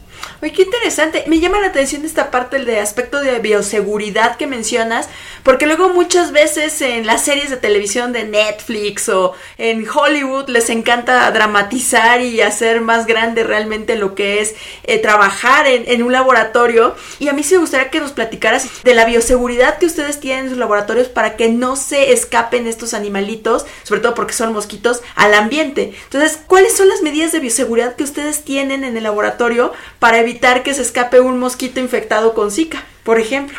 Oye, 0.42 0.54
qué 0.54 0.64
interesante. 0.64 1.24
Me 1.28 1.40
llama 1.40 1.60
la 1.60 1.68
atención 1.68 2.04
esta 2.04 2.32
parte 2.32 2.58
del 2.58 2.80
aspecto 2.80 3.20
de 3.20 3.38
bioseguridad 3.40 4.38
que 4.38 4.48
mencionas, 4.48 5.08
porque 5.44 5.68
luego 5.68 5.90
muchas 5.90 6.32
veces 6.32 6.82
en 6.82 7.06
las 7.06 7.24
series 7.24 7.50
de 7.50 7.58
televisión 7.58 8.12
de 8.12 8.24
Netflix 8.24 9.10
o 9.10 9.34
en 9.58 9.88
Hollywood 9.88 10.50
les 10.50 10.70
encanta 10.70 11.30
dramatizar 11.32 12.22
y 12.22 12.42
hacer 12.42 12.82
más 12.82 13.06
grande 13.06 13.44
realmente 13.44 13.96
lo 13.96 14.16
que 14.16 14.42
es 14.42 14.56
eh, 14.84 14.98
trabajar 14.98 15.68
en, 15.68 15.84
en, 15.88 16.04
un 16.04 16.12
laboratorio. 16.12 16.96
Y 17.20 17.28
a 17.28 17.34
mí 17.34 17.44
sí 17.44 17.54
me 17.54 17.62
gustaría 17.62 17.90
que 17.90 18.00
nos 18.00 18.12
platicaras 18.12 18.84
de 18.84 18.96
la 18.96 19.06
bioseguridad 19.06 19.78
que 19.78 19.86
ustedes 19.86 20.20
tienen 20.20 20.46
en 20.46 20.50
sus 20.50 20.58
laboratorios 20.58 21.08
para 21.08 21.36
que 21.36 21.50
no 21.50 21.76
se 21.76 22.14
escapen 22.14 22.68
estos 22.68 22.94
animalitos, 22.94 23.66
sobre 23.84 24.02
todo 24.02 24.16
porque 24.16 24.34
son 24.34 24.54
mosquitos, 24.54 25.02
al 25.16 25.34
ambiente. 25.34 25.94
Entonces, 26.06 26.40
¿cuáles 26.48 26.76
son 26.76 26.90
las 26.90 27.02
medidas 27.02 27.32
de 27.32 27.40
bioseguridad 27.40 27.96
que 27.96 28.04
ustedes 28.04 28.44
tienen 28.44 28.84
en 28.84 28.98
el 28.98 29.04
laboratorio 29.04 29.74
para 30.00 30.11
evitar 30.20 30.64
que 30.64 30.74
se 30.74 30.82
escape 30.82 31.20
un 31.20 31.40
mosquito 31.40 31.80
infectado 31.80 32.34
con 32.34 32.52
Zika, 32.52 32.86
por 33.04 33.20
ejemplo? 33.20 33.58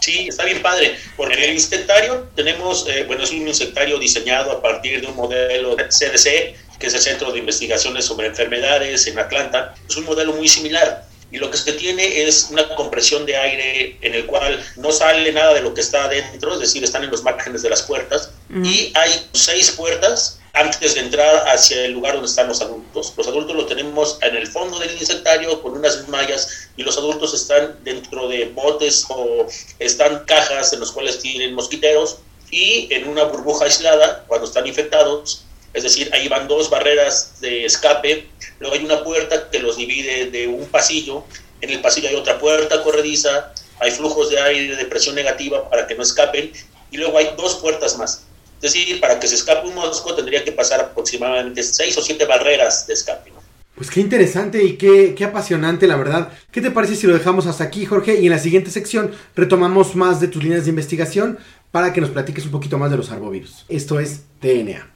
Sí, 0.00 0.26
está 0.28 0.44
bien 0.44 0.60
padre, 0.60 0.96
porque 1.16 1.34
en 1.34 1.42
el 1.44 1.52
insectario 1.54 2.28
tenemos, 2.34 2.86
eh, 2.88 3.04
bueno, 3.06 3.24
es 3.24 3.30
un 3.30 3.48
insectario 3.48 3.98
diseñado 3.98 4.52
a 4.52 4.60
partir 4.60 5.00
de 5.00 5.06
un 5.06 5.16
modelo 5.16 5.74
de 5.74 5.84
CDC, 5.84 6.78
que 6.78 6.86
es 6.86 6.94
el 6.94 7.00
Centro 7.00 7.32
de 7.32 7.38
Investigaciones 7.38 8.04
sobre 8.04 8.26
Enfermedades 8.26 9.06
en 9.06 9.18
Atlanta. 9.18 9.74
Es 9.88 9.96
un 9.96 10.04
modelo 10.04 10.34
muy 10.34 10.48
similar 10.48 11.05
y 11.30 11.38
lo 11.38 11.50
que 11.50 11.56
se 11.56 11.72
tiene 11.72 12.22
es 12.22 12.48
una 12.50 12.74
compresión 12.76 13.26
de 13.26 13.36
aire 13.36 13.98
en 14.00 14.14
el 14.14 14.26
cual 14.26 14.64
no 14.76 14.92
sale 14.92 15.32
nada 15.32 15.54
de 15.54 15.60
lo 15.60 15.74
que 15.74 15.80
está 15.80 16.04
adentro, 16.04 16.54
es 16.54 16.60
decir, 16.60 16.84
están 16.84 17.04
en 17.04 17.10
los 17.10 17.22
márgenes 17.22 17.62
de 17.62 17.70
las 17.70 17.82
puertas 17.82 18.30
y 18.62 18.92
hay 18.94 19.28
seis 19.32 19.72
puertas 19.72 20.38
antes 20.52 20.94
de 20.94 21.00
entrar 21.00 21.48
hacia 21.48 21.84
el 21.84 21.92
lugar 21.92 22.14
donde 22.14 22.28
están 22.28 22.48
los 22.48 22.62
adultos. 22.62 23.12
Los 23.16 23.28
adultos 23.28 23.54
los 23.54 23.66
tenemos 23.66 24.18
en 24.22 24.36
el 24.36 24.46
fondo 24.46 24.78
del 24.78 24.92
insectario 24.92 25.60
con 25.62 25.72
unas 25.72 26.08
mallas 26.08 26.68
y 26.76 26.82
los 26.82 26.96
adultos 26.96 27.34
están 27.34 27.76
dentro 27.84 28.28
de 28.28 28.46
botes 28.46 29.04
o 29.08 29.46
están 29.78 30.24
cajas 30.24 30.72
en 30.72 30.80
los 30.80 30.92
cuales 30.92 31.18
tienen 31.18 31.54
mosquiteros 31.54 32.18
y 32.50 32.88
en 32.90 33.08
una 33.08 33.24
burbuja 33.24 33.66
aislada 33.66 34.24
cuando 34.28 34.46
están 34.46 34.66
infectados. 34.66 35.42
Es 35.76 35.84
decir, 35.84 36.10
ahí 36.12 36.26
van 36.26 36.48
dos 36.48 36.68
barreras 36.68 37.40
de 37.40 37.64
escape, 37.64 38.26
luego 38.58 38.74
hay 38.74 38.84
una 38.84 39.04
puerta 39.04 39.48
que 39.50 39.60
los 39.60 39.76
divide 39.76 40.30
de 40.30 40.48
un 40.48 40.66
pasillo, 40.66 41.24
en 41.60 41.70
el 41.70 41.80
pasillo 41.80 42.08
hay 42.08 42.16
otra 42.16 42.38
puerta 42.38 42.82
corrediza, 42.82 43.52
hay 43.78 43.92
flujos 43.92 44.30
de 44.30 44.40
aire 44.40 44.74
de 44.74 44.84
presión 44.86 45.14
negativa 45.14 45.70
para 45.70 45.86
que 45.86 45.94
no 45.94 46.02
escapen 46.02 46.50
y 46.90 46.96
luego 46.96 47.18
hay 47.18 47.30
dos 47.36 47.56
puertas 47.56 47.96
más 47.96 48.26
es 48.62 48.72
decir, 48.72 49.00
para 49.00 49.20
que 49.20 49.28
se 49.28 49.34
escape 49.34 49.68
un 49.68 49.74
mosco 49.74 50.14
tendría 50.14 50.44
que 50.44 50.52
pasar 50.52 50.80
aproximadamente 50.80 51.62
seis 51.62 51.96
o 51.98 52.02
siete 52.02 52.24
barreras 52.24 52.86
de 52.86 52.94
escape. 52.94 53.32
Pues 53.74 53.90
qué 53.90 54.00
interesante 54.00 54.64
y 54.64 54.78
qué, 54.78 55.14
qué, 55.14 55.24
apasionante, 55.24 55.86
la 55.86 55.96
verdad. 55.96 56.32
¿Qué 56.50 56.62
te 56.62 56.70
parece 56.70 56.96
si 56.96 57.06
lo 57.06 57.12
dejamos 57.12 57.46
hasta 57.46 57.64
aquí, 57.64 57.84
Jorge? 57.84 58.18
Y 58.18 58.24
en 58.24 58.32
la 58.32 58.38
siguiente 58.38 58.70
sección 58.70 59.12
retomamos 59.34 59.94
más 59.94 60.18
de 60.18 60.28
tus 60.28 60.42
líneas 60.42 60.64
de 60.64 60.70
investigación 60.70 61.38
para 61.70 61.92
que 61.92 62.00
nos 62.00 62.08
platiques 62.08 62.46
un 62.46 62.52
poquito 62.52 62.78
más 62.78 62.90
de 62.90 62.96
los 62.96 63.10
arbovirus. 63.10 63.66
Esto 63.68 64.00
es 64.00 64.22
DNA. 64.40 64.95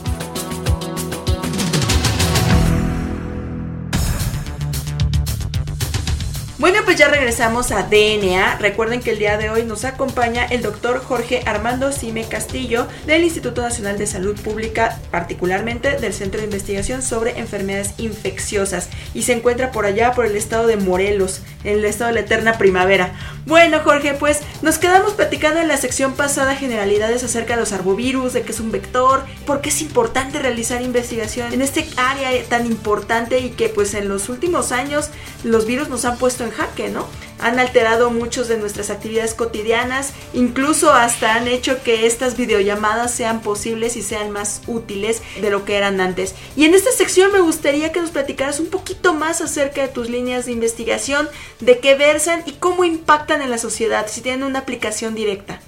Pues 6.91 6.99
ya 6.99 7.07
regresamos 7.07 7.71
a 7.71 7.83
DNA. 7.83 8.57
Recuerden 8.57 8.99
que 8.99 9.11
el 9.11 9.17
día 9.17 9.37
de 9.37 9.49
hoy 9.49 9.63
nos 9.63 9.85
acompaña 9.85 10.43
el 10.43 10.61
doctor 10.61 11.01
Jorge 11.01 11.41
Armando 11.45 11.93
Cime 11.93 12.25
Castillo 12.27 12.85
del 13.05 13.23
Instituto 13.23 13.61
Nacional 13.61 13.97
de 13.97 14.05
Salud 14.05 14.37
Pública, 14.37 14.99
particularmente 15.09 15.97
del 15.97 16.11
Centro 16.11 16.41
de 16.41 16.47
Investigación 16.47 17.01
sobre 17.01 17.39
Enfermedades 17.39 17.93
Infecciosas. 17.97 18.89
Y 19.13 19.21
se 19.21 19.31
encuentra 19.31 19.71
por 19.71 19.85
allá, 19.85 20.11
por 20.11 20.25
el 20.25 20.35
estado 20.35 20.67
de 20.67 20.75
Morelos, 20.75 21.39
en 21.63 21.79
el 21.79 21.85
estado 21.85 22.09
de 22.09 22.15
la 22.15 22.25
eterna 22.25 22.57
primavera. 22.57 23.13
Bueno, 23.45 23.79
Jorge, 23.85 24.13
pues 24.13 24.41
nos 24.61 24.77
quedamos 24.77 25.13
platicando 25.13 25.61
en 25.61 25.69
la 25.69 25.77
sección 25.77 26.13
pasada 26.13 26.55
generalidades 26.55 27.23
acerca 27.23 27.53
de 27.53 27.61
los 27.61 27.71
arbovirus, 27.71 28.33
de 28.33 28.41
que 28.41 28.51
es 28.51 28.59
un 28.59 28.71
vector, 28.71 29.23
por 29.45 29.61
qué 29.61 29.69
es 29.69 29.81
importante 29.81 30.39
realizar 30.39 30.81
investigación 30.81 31.53
en 31.53 31.61
este 31.61 31.87
área 31.95 32.29
tan 32.49 32.65
importante 32.65 33.39
y 33.39 33.51
que 33.51 33.69
pues 33.69 33.93
en 33.93 34.09
los 34.09 34.27
últimos 34.27 34.73
años 34.73 35.09
los 35.45 35.65
virus 35.65 35.87
nos 35.87 36.03
han 36.03 36.17
puesto 36.17 36.43
en 36.43 36.51
jaque, 36.51 36.80
¿no? 36.89 37.07
Han 37.39 37.59
alterado 37.59 38.11
muchos 38.11 38.47
de 38.47 38.57
nuestras 38.57 38.89
actividades 38.89 39.33
cotidianas, 39.33 40.13
incluso 40.33 40.93
hasta 40.93 41.33
han 41.33 41.47
hecho 41.47 41.81
que 41.83 42.05
estas 42.05 42.37
videollamadas 42.37 43.13
sean 43.13 43.41
posibles 43.41 43.95
y 43.95 44.03
sean 44.03 44.31
más 44.31 44.61
útiles 44.67 45.21
de 45.41 45.49
lo 45.49 45.65
que 45.65 45.75
eran 45.75 46.01
antes. 46.01 46.35
Y 46.55 46.65
en 46.65 46.75
esta 46.75 46.91
sección 46.91 47.31
me 47.31 47.39
gustaría 47.39 47.91
que 47.91 48.01
nos 48.01 48.11
platicaras 48.11 48.59
un 48.59 48.67
poquito 48.67 49.13
más 49.13 49.41
acerca 49.41 49.81
de 49.81 49.87
tus 49.87 50.09
líneas 50.09 50.45
de 50.45 50.51
investigación, 50.51 51.29
de 51.59 51.79
qué 51.79 51.95
versan 51.95 52.43
y 52.45 52.53
cómo 52.53 52.83
impactan 52.83 53.41
en 53.41 53.49
la 53.49 53.57
sociedad, 53.57 54.07
si 54.07 54.21
tienen 54.21 54.43
una 54.43 54.59
aplicación 54.59 55.15
directa. 55.15 55.61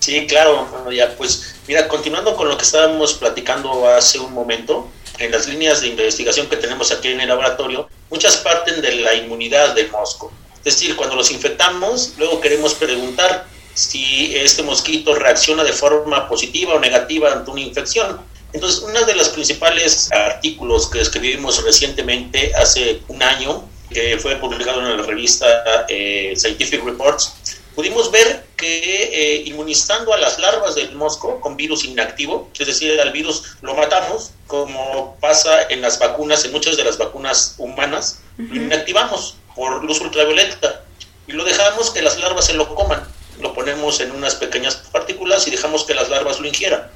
Sí, 0.00 0.26
claro, 0.26 0.68
ya 0.92 1.16
pues 1.16 1.54
mira, 1.66 1.88
continuando 1.88 2.36
con 2.36 2.48
lo 2.48 2.58
que 2.58 2.64
estábamos 2.64 3.14
platicando 3.14 3.88
hace 3.88 4.18
un 4.18 4.34
momento, 4.34 4.90
en 5.18 5.30
las 5.30 5.48
líneas 5.48 5.80
de 5.80 5.88
investigación 5.88 6.48
que 6.48 6.56
tenemos 6.56 6.90
aquí 6.92 7.08
en 7.08 7.20
el 7.20 7.28
laboratorio, 7.28 7.88
muchas 8.10 8.36
parten 8.38 8.82
de 8.82 8.96
la 8.96 9.14
inmunidad 9.14 9.74
del 9.74 9.90
mosco. 9.90 10.32
Es 10.64 10.76
decir, 10.76 10.96
cuando 10.96 11.14
los 11.14 11.30
infectamos, 11.30 12.14
luego 12.16 12.40
queremos 12.40 12.74
preguntar 12.74 13.46
si 13.74 14.34
este 14.34 14.62
mosquito 14.62 15.14
reacciona 15.14 15.62
de 15.62 15.72
forma 15.72 16.26
positiva 16.28 16.74
o 16.74 16.80
negativa 16.80 17.32
ante 17.32 17.50
una 17.50 17.60
infección. 17.60 18.20
Entonces, 18.52 18.80
uno 18.80 19.04
de 19.04 19.14
los 19.14 19.28
principales 19.30 20.10
artículos 20.12 20.88
que 20.88 21.00
escribimos 21.00 21.62
recientemente, 21.64 22.54
hace 22.54 23.00
un 23.08 23.22
año, 23.22 23.68
que 23.90 24.16
fue 24.18 24.36
publicado 24.36 24.80
en 24.80 24.96
la 24.96 25.02
revista 25.02 25.86
eh, 25.88 26.32
Scientific 26.36 26.82
Reports, 26.82 27.34
pudimos 27.74 28.10
ver 28.10 28.46
que 28.56 29.10
eh, 29.12 29.42
inmunizando 29.44 30.14
a 30.14 30.18
las 30.18 30.38
larvas 30.38 30.76
del 30.76 30.94
mosco 30.94 31.40
con 31.40 31.56
virus 31.56 31.84
inactivo, 31.84 32.48
es 32.58 32.66
decir, 32.66 32.98
al 33.00 33.10
virus 33.10 33.56
lo 33.60 33.74
matamos, 33.74 34.30
como 34.46 35.16
pasa 35.20 35.64
en 35.68 35.82
las 35.82 35.98
vacunas, 35.98 36.44
en 36.44 36.52
muchas 36.52 36.76
de 36.76 36.84
las 36.84 36.96
vacunas 36.96 37.56
humanas, 37.58 38.20
lo 38.38 38.54
inactivamos 38.54 39.36
por 39.54 39.84
luz 39.84 40.00
ultravioleta 40.00 40.84
y 41.26 41.32
lo 41.32 41.44
dejamos 41.44 41.90
que 41.90 42.02
las 42.02 42.18
larvas 42.18 42.46
se 42.46 42.54
lo 42.54 42.74
coman. 42.74 43.06
Lo 43.40 43.54
ponemos 43.54 44.00
en 44.00 44.12
unas 44.12 44.34
pequeñas 44.36 44.76
partículas 44.92 45.46
y 45.46 45.50
dejamos 45.50 45.84
que 45.84 45.94
las 45.94 46.08
larvas 46.08 46.38
lo 46.38 46.46
ingieran. 46.46 46.90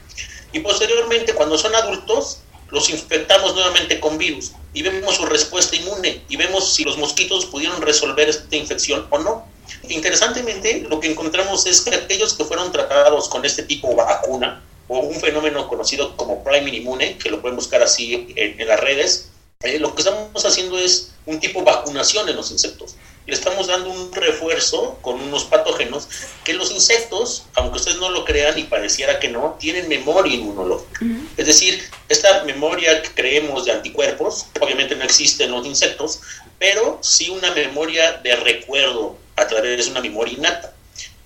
Y 0.52 0.60
posteriormente, 0.60 1.34
cuando 1.34 1.58
son 1.58 1.74
adultos, 1.74 2.40
los 2.70 2.90
infectamos 2.90 3.54
nuevamente 3.54 3.98
con 3.98 4.18
virus 4.18 4.52
y 4.74 4.82
vemos 4.82 5.16
su 5.16 5.26
respuesta 5.26 5.76
inmune 5.76 6.22
y 6.28 6.36
vemos 6.36 6.74
si 6.74 6.84
los 6.84 6.98
mosquitos 6.98 7.46
pudieron 7.46 7.80
resolver 7.80 8.28
esta 8.28 8.56
infección 8.56 9.06
o 9.10 9.18
no. 9.18 9.46
Interesantemente, 9.88 10.86
lo 10.88 11.00
que 11.00 11.10
encontramos 11.10 11.66
es 11.66 11.80
que 11.80 11.94
aquellos 11.94 12.34
que 12.34 12.44
fueron 12.44 12.72
tratados 12.72 13.28
con 13.28 13.44
este 13.44 13.62
tipo 13.62 13.88
de 13.88 13.96
vacuna 13.96 14.62
o 14.86 15.00
un 15.00 15.20
fenómeno 15.20 15.68
conocido 15.68 16.16
como 16.16 16.42
priming 16.42 16.74
inmune, 16.74 17.18
que 17.18 17.30
lo 17.30 17.40
pueden 17.40 17.56
buscar 17.56 17.82
así 17.82 18.32
en, 18.36 18.66
las 18.66 18.80
redes, 18.80 19.30
eh, 19.62 19.78
lo 19.78 19.94
que 19.94 20.02
estamos 20.02 20.44
haciendo 20.44 20.78
es 20.78 21.12
un 21.28 21.38
tipo 21.40 21.60
de 21.60 21.66
vacunación 21.66 22.28
en 22.28 22.36
los 22.36 22.50
insectos 22.50 22.96
le 23.28 23.34
estamos 23.34 23.66
dando 23.66 23.90
un 23.90 24.10
refuerzo 24.10 24.98
con 25.02 25.20
unos 25.20 25.44
patógenos 25.44 26.08
que 26.44 26.54
los 26.54 26.70
insectos, 26.70 27.44
aunque 27.54 27.76
ustedes 27.76 27.98
no 27.98 28.08
lo 28.08 28.24
crean 28.24 28.58
y 28.58 28.62
pareciera 28.62 29.20
que 29.20 29.28
no, 29.28 29.58
tienen 29.60 29.86
memoria 29.86 30.34
inmunológica. 30.34 31.04
Es 31.36 31.44
decir, 31.44 31.78
esta 32.08 32.42
memoria 32.44 33.02
que 33.02 33.10
creemos 33.10 33.66
de 33.66 33.72
anticuerpos, 33.72 34.46
obviamente 34.60 34.96
no 34.96 35.04
existe 35.04 35.44
en 35.44 35.50
los 35.50 35.66
insectos, 35.66 36.20
pero 36.58 37.00
sí 37.02 37.28
una 37.28 37.52
memoria 37.52 38.12
de 38.12 38.34
recuerdo 38.34 39.18
a 39.36 39.46
través 39.46 39.84
de 39.84 39.90
una 39.90 40.00
memoria 40.00 40.32
innata. 40.32 40.72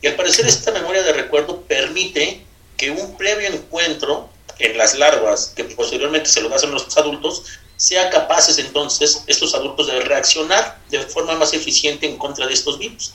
Y 0.00 0.08
al 0.08 0.16
parecer 0.16 0.44
esta 0.44 0.72
memoria 0.72 1.04
de 1.04 1.12
recuerdo 1.12 1.60
permite 1.62 2.44
que 2.76 2.90
un 2.90 3.16
previo 3.16 3.46
encuentro 3.46 4.28
en 4.58 4.76
las 4.76 4.98
larvas, 4.98 5.52
que 5.54 5.62
posteriormente 5.62 6.28
se 6.28 6.40
lo 6.40 6.52
hacen 6.52 6.72
los 6.72 6.96
adultos, 6.96 7.44
sea 7.76 8.10
capaces 8.10 8.58
entonces 8.58 9.24
estos 9.26 9.54
adultos 9.54 9.88
de 9.88 10.00
reaccionar 10.00 10.78
de 10.90 11.00
forma 11.00 11.34
más 11.34 11.52
eficiente 11.52 12.06
en 12.06 12.16
contra 12.16 12.46
de 12.46 12.54
estos 12.54 12.78
virus. 12.78 13.12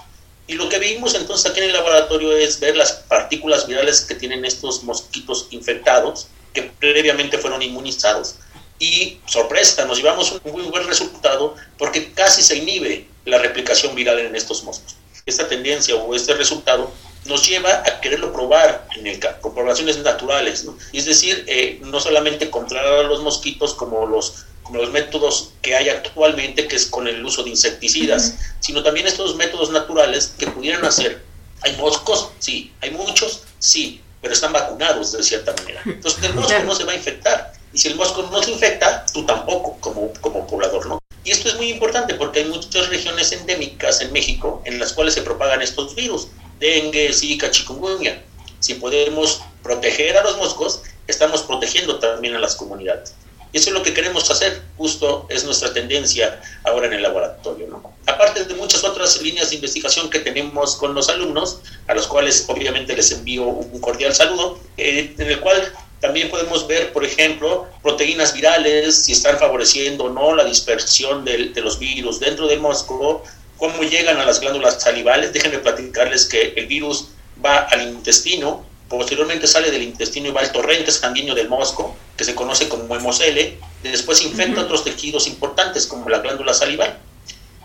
Y 0.48 0.54
lo 0.54 0.70
que 0.70 0.80
vimos 0.80 1.14
entonces 1.14 1.50
aquí 1.50 1.60
en 1.60 1.68
el 1.68 1.74
laboratorio 1.74 2.36
es 2.36 2.60
ver 2.60 2.76
las 2.76 2.94
partículas 2.94 3.68
virales 3.68 4.02
que 4.02 4.16
tienen 4.16 4.46
estos 4.46 4.84
mosquitos 4.84 5.48
infectados 5.52 6.28
que 6.54 6.64
previamente 6.64 7.38
fueron 7.38 7.62
inmunizados. 7.62 8.36
Y 8.80 9.20
sorpresa, 9.26 9.86
nos 9.86 9.98
llevamos 9.98 10.32
un 10.32 10.52
muy 10.52 10.64
buen 10.64 10.88
resultado 10.88 11.56
porque 11.78 12.14
casi 12.14 12.42
se 12.42 12.56
inhibe 12.56 13.08
la 13.26 13.40
replicación 13.40 13.94
viral 13.96 14.20
en 14.20 14.36
estos 14.36 14.64
mosquitos. 14.64 14.96
Esta 15.26 15.48
tendencia 15.48 15.96
o 15.96 16.16
este 16.16 16.34
resultado 16.34 16.92
nos 17.28 17.48
lleva 17.48 17.84
a 17.86 18.02
quererlo 18.02 18.34
probar 18.34 18.88
en 18.96 19.08
el, 19.08 19.20
con 19.42 19.54
poblaciones 19.54 19.98
naturales, 20.00 20.66
es 20.94 21.06
decir, 21.06 21.46
eh, 21.48 21.80
no 21.84 22.00
solamente 22.00 22.50
controlar 22.50 23.00
a 23.00 23.04
los 23.04 23.22
mosquitos 23.22 23.74
como 23.74 24.06
los 24.06 24.46
los 24.74 24.92
métodos 24.92 25.52
que 25.62 25.76
hay 25.76 25.90
actualmente, 25.90 26.68
que 26.68 26.76
es 26.76 26.88
con 26.88 27.08
el 27.08 27.24
uso 27.24 27.44
de 27.44 27.52
insecticidas, 27.52 28.36
sino 28.60 28.84
también 28.84 29.08
estos 29.08 29.36
métodos 29.36 29.72
naturales 29.72 30.34
que 30.38 30.48
pudieran 30.48 30.84
hacer. 30.86 31.24
¿Hay 31.62 31.76
moscos? 31.78 32.30
Sí. 32.40 32.74
¿Hay 32.82 32.92
muchos? 32.92 33.44
Sí, 33.60 34.02
pero 34.22 34.34
están 34.34 34.54
vacunados 34.54 35.12
de 35.14 35.24
cierta 35.24 35.54
manera. 35.54 35.82
Entonces 35.86 36.24
el 36.24 36.34
mosco 36.34 36.60
no 36.66 36.76
se 36.76 36.84
va 36.84 36.92
a 36.92 36.96
infectar. 36.96 37.54
Y 37.74 37.78
si 37.78 37.90
el 37.90 37.96
mosco 37.96 38.24
no 38.32 38.42
se 38.42 38.52
infecta, 38.52 39.06
tú 39.14 39.26
tampoco 39.26 39.78
como, 39.80 40.12
como 40.22 40.48
poblador, 40.48 40.86
¿no? 40.88 41.00
Y 41.24 41.32
esto 41.32 41.50
es 41.50 41.56
muy 41.56 41.70
importante 41.70 42.14
porque 42.14 42.40
hay 42.40 42.46
muchas 42.46 42.88
regiones 42.88 43.32
endémicas 43.34 44.00
en 44.02 44.14
México 44.14 44.62
en 44.66 44.80
las 44.80 44.94
cuales 44.94 45.14
se 45.14 45.22
propagan 45.22 45.62
estos 45.62 45.94
virus, 45.94 46.30
dengue, 46.60 47.14
zika, 47.14 47.52
chikungunya. 47.52 48.24
Si 48.60 48.76
podemos 48.76 49.42
proteger 49.64 50.18
a 50.18 50.24
los 50.24 50.38
moscos, 50.38 50.82
estamos 51.08 51.44
protegiendo 51.44 52.00
también 52.00 52.36
a 52.36 52.40
las 52.40 52.56
comunidades. 52.56 53.14
Eso 53.54 53.70
es 53.70 53.74
lo 53.74 53.82
que 53.82 53.94
queremos 53.94 54.30
hacer, 54.30 54.62
justo 54.78 55.26
es 55.30 55.46
nuestra 55.46 55.74
tendencia 55.74 56.42
ahora 56.64 56.88
en 56.88 56.94
el 56.94 57.02
laboratorio. 57.02 57.68
¿no? 57.68 57.94
Aparte 58.06 58.44
de 58.44 58.54
muchas 58.56 58.84
otras 58.84 59.22
líneas 59.22 59.50
de 59.50 59.56
investigación 59.56 60.10
que 60.10 60.20
tenemos 60.20 60.76
con 60.76 60.94
los 60.94 61.10
alumnos, 61.10 61.60
a 61.88 61.94
los 61.94 62.08
cuales 62.08 62.46
obviamente 62.50 62.96
les 62.96 63.12
envío 63.12 63.44
un 63.44 63.80
cordial 63.80 64.14
saludo, 64.14 64.60
eh, 64.76 65.16
en 65.18 65.28
el 65.28 65.40
cual 65.40 65.74
también 66.02 66.30
podemos 66.30 66.68
ver, 66.68 66.94
por 66.94 67.06
ejemplo, 67.06 67.68
proteínas 67.82 68.34
virales, 68.34 69.06
si 69.06 69.14
están 69.14 69.40
favoreciendo 69.40 70.06
o 70.06 70.10
no 70.10 70.36
la 70.36 70.44
dispersión 70.44 71.26
de, 71.26 71.50
de 71.50 71.62
los 71.62 71.80
virus 71.80 72.20
dentro 72.20 72.48
del 72.48 72.60
mosco, 72.60 73.24
cómo 73.58 73.84
llegan 73.84 74.18
a 74.18 74.26
las 74.26 74.40
glándulas 74.40 74.82
salivales. 74.82 75.34
Déjenme 75.34 75.60
platicarles 75.60 76.26
que 76.26 76.54
el 76.56 76.68
virus 76.68 77.10
va 77.44 77.58
al 77.60 77.90
intestino, 77.90 78.66
Posteriormente 78.90 79.48
sale 79.48 79.70
del 79.70 79.84
intestino 79.84 80.30
y 80.30 80.32
va 80.32 80.42
al 80.42 80.52
torrente 80.52 80.92
sanguíneo 80.92 81.36
del 81.36 81.50
mosco, 81.50 81.96
que 82.16 82.24
se 82.24 82.36
conoce 82.36 82.70
como 82.70 82.96
hemocele, 82.96 83.60
y 83.84 83.88
después 83.90 84.22
infecta 84.22 84.62
otros 84.62 84.86
tejidos 84.86 85.28
importantes 85.28 85.86
como 85.88 86.08
la 86.10 86.20
glándula 86.20 86.54
salival. 86.54 86.98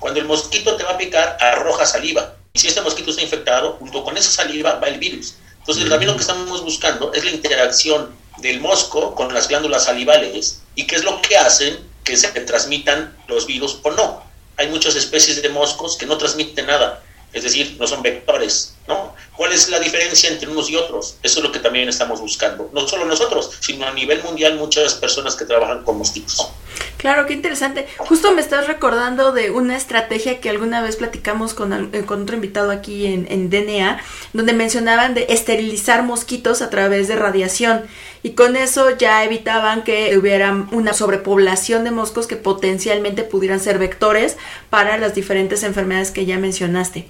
Cuando 0.00 0.18
el 0.18 0.26
mosquito 0.26 0.74
te 0.76 0.82
va 0.82 0.90
a 0.90 0.98
picar, 0.98 1.36
arroja 1.40 1.86
saliva. 1.86 2.34
Y 2.52 2.58
si 2.58 2.68
este 2.68 2.80
mosquito 2.80 3.10
está 3.10 3.22
infectado, 3.22 3.74
junto 3.74 4.02
con 4.02 4.16
esa 4.16 4.30
saliva 4.30 4.74
va 4.74 4.88
el 4.88 4.98
virus. 4.98 5.34
Entonces, 5.60 5.88
también 5.88 6.10
lo 6.10 6.16
que 6.16 6.22
estamos 6.22 6.64
buscando 6.64 7.12
es 7.12 7.24
la 7.24 7.30
interacción 7.30 8.10
del 8.38 8.60
mosco 8.60 9.14
con 9.14 9.32
las 9.32 9.46
glándulas 9.46 9.84
salivales 9.84 10.62
y 10.74 10.88
qué 10.88 10.96
es 10.96 11.04
lo 11.04 11.22
que 11.22 11.36
hacen 11.36 11.78
que 12.02 12.16
se 12.16 12.28
transmitan 12.40 13.16
los 13.28 13.46
virus 13.46 13.78
o 13.84 13.92
no. 13.92 14.24
Hay 14.62 14.68
muchas 14.68 14.94
especies 14.94 15.42
de 15.42 15.48
moscos 15.48 15.96
que 15.96 16.06
no 16.06 16.16
transmiten 16.16 16.66
nada, 16.66 17.02
es 17.32 17.42
decir, 17.42 17.74
no 17.80 17.86
son 17.88 18.00
vectores, 18.00 18.76
¿no? 18.86 19.14
¿Cuál 19.36 19.52
es 19.52 19.68
la 19.68 19.80
diferencia 19.80 20.30
entre 20.30 20.48
unos 20.48 20.70
y 20.70 20.76
otros? 20.76 21.16
Eso 21.22 21.38
es 21.38 21.44
lo 21.44 21.52
que 21.52 21.58
también 21.58 21.88
estamos 21.88 22.20
buscando. 22.20 22.70
No 22.72 22.86
solo 22.86 23.04
nosotros, 23.06 23.50
sino 23.60 23.86
a 23.86 23.92
nivel 23.92 24.22
mundial 24.22 24.56
muchas 24.56 24.94
personas 24.94 25.36
que 25.36 25.44
trabajan 25.44 25.84
con 25.84 25.98
mosquitos. 25.98 26.52
Claro, 26.98 27.26
qué 27.26 27.32
interesante. 27.32 27.88
Justo 27.98 28.32
me 28.32 28.40
estás 28.40 28.68
recordando 28.68 29.32
de 29.32 29.50
una 29.50 29.76
estrategia 29.76 30.40
que 30.40 30.50
alguna 30.50 30.82
vez 30.82 30.96
platicamos 30.96 31.54
con, 31.54 31.72
eh, 31.72 32.04
con 32.04 32.22
otro 32.22 32.36
invitado 32.36 32.70
aquí 32.70 33.06
en, 33.06 33.26
en, 33.28 33.50
DNA, 33.50 34.00
donde 34.32 34.52
mencionaban 34.52 35.14
de 35.14 35.26
esterilizar 35.28 36.04
mosquitos 36.04 36.62
a 36.62 36.70
través 36.70 37.08
de 37.08 37.16
radiación. 37.16 37.82
Y 38.22 38.32
con 38.32 38.54
eso 38.54 38.90
ya 38.96 39.24
evitaban 39.24 39.82
que 39.82 40.16
hubiera 40.16 40.52
una 40.70 40.92
sobrepoblación 40.92 41.82
de 41.84 41.90
moscos 41.90 42.26
que 42.26 42.36
potencialmente 42.36 43.24
pudieran 43.24 43.58
ser 43.58 43.78
vectores 43.78 44.36
para 44.70 44.96
las 44.98 45.14
diferentes 45.14 45.64
enfermedades 45.64 46.12
que 46.12 46.26
ya 46.26 46.38
mencionaste. 46.38 47.08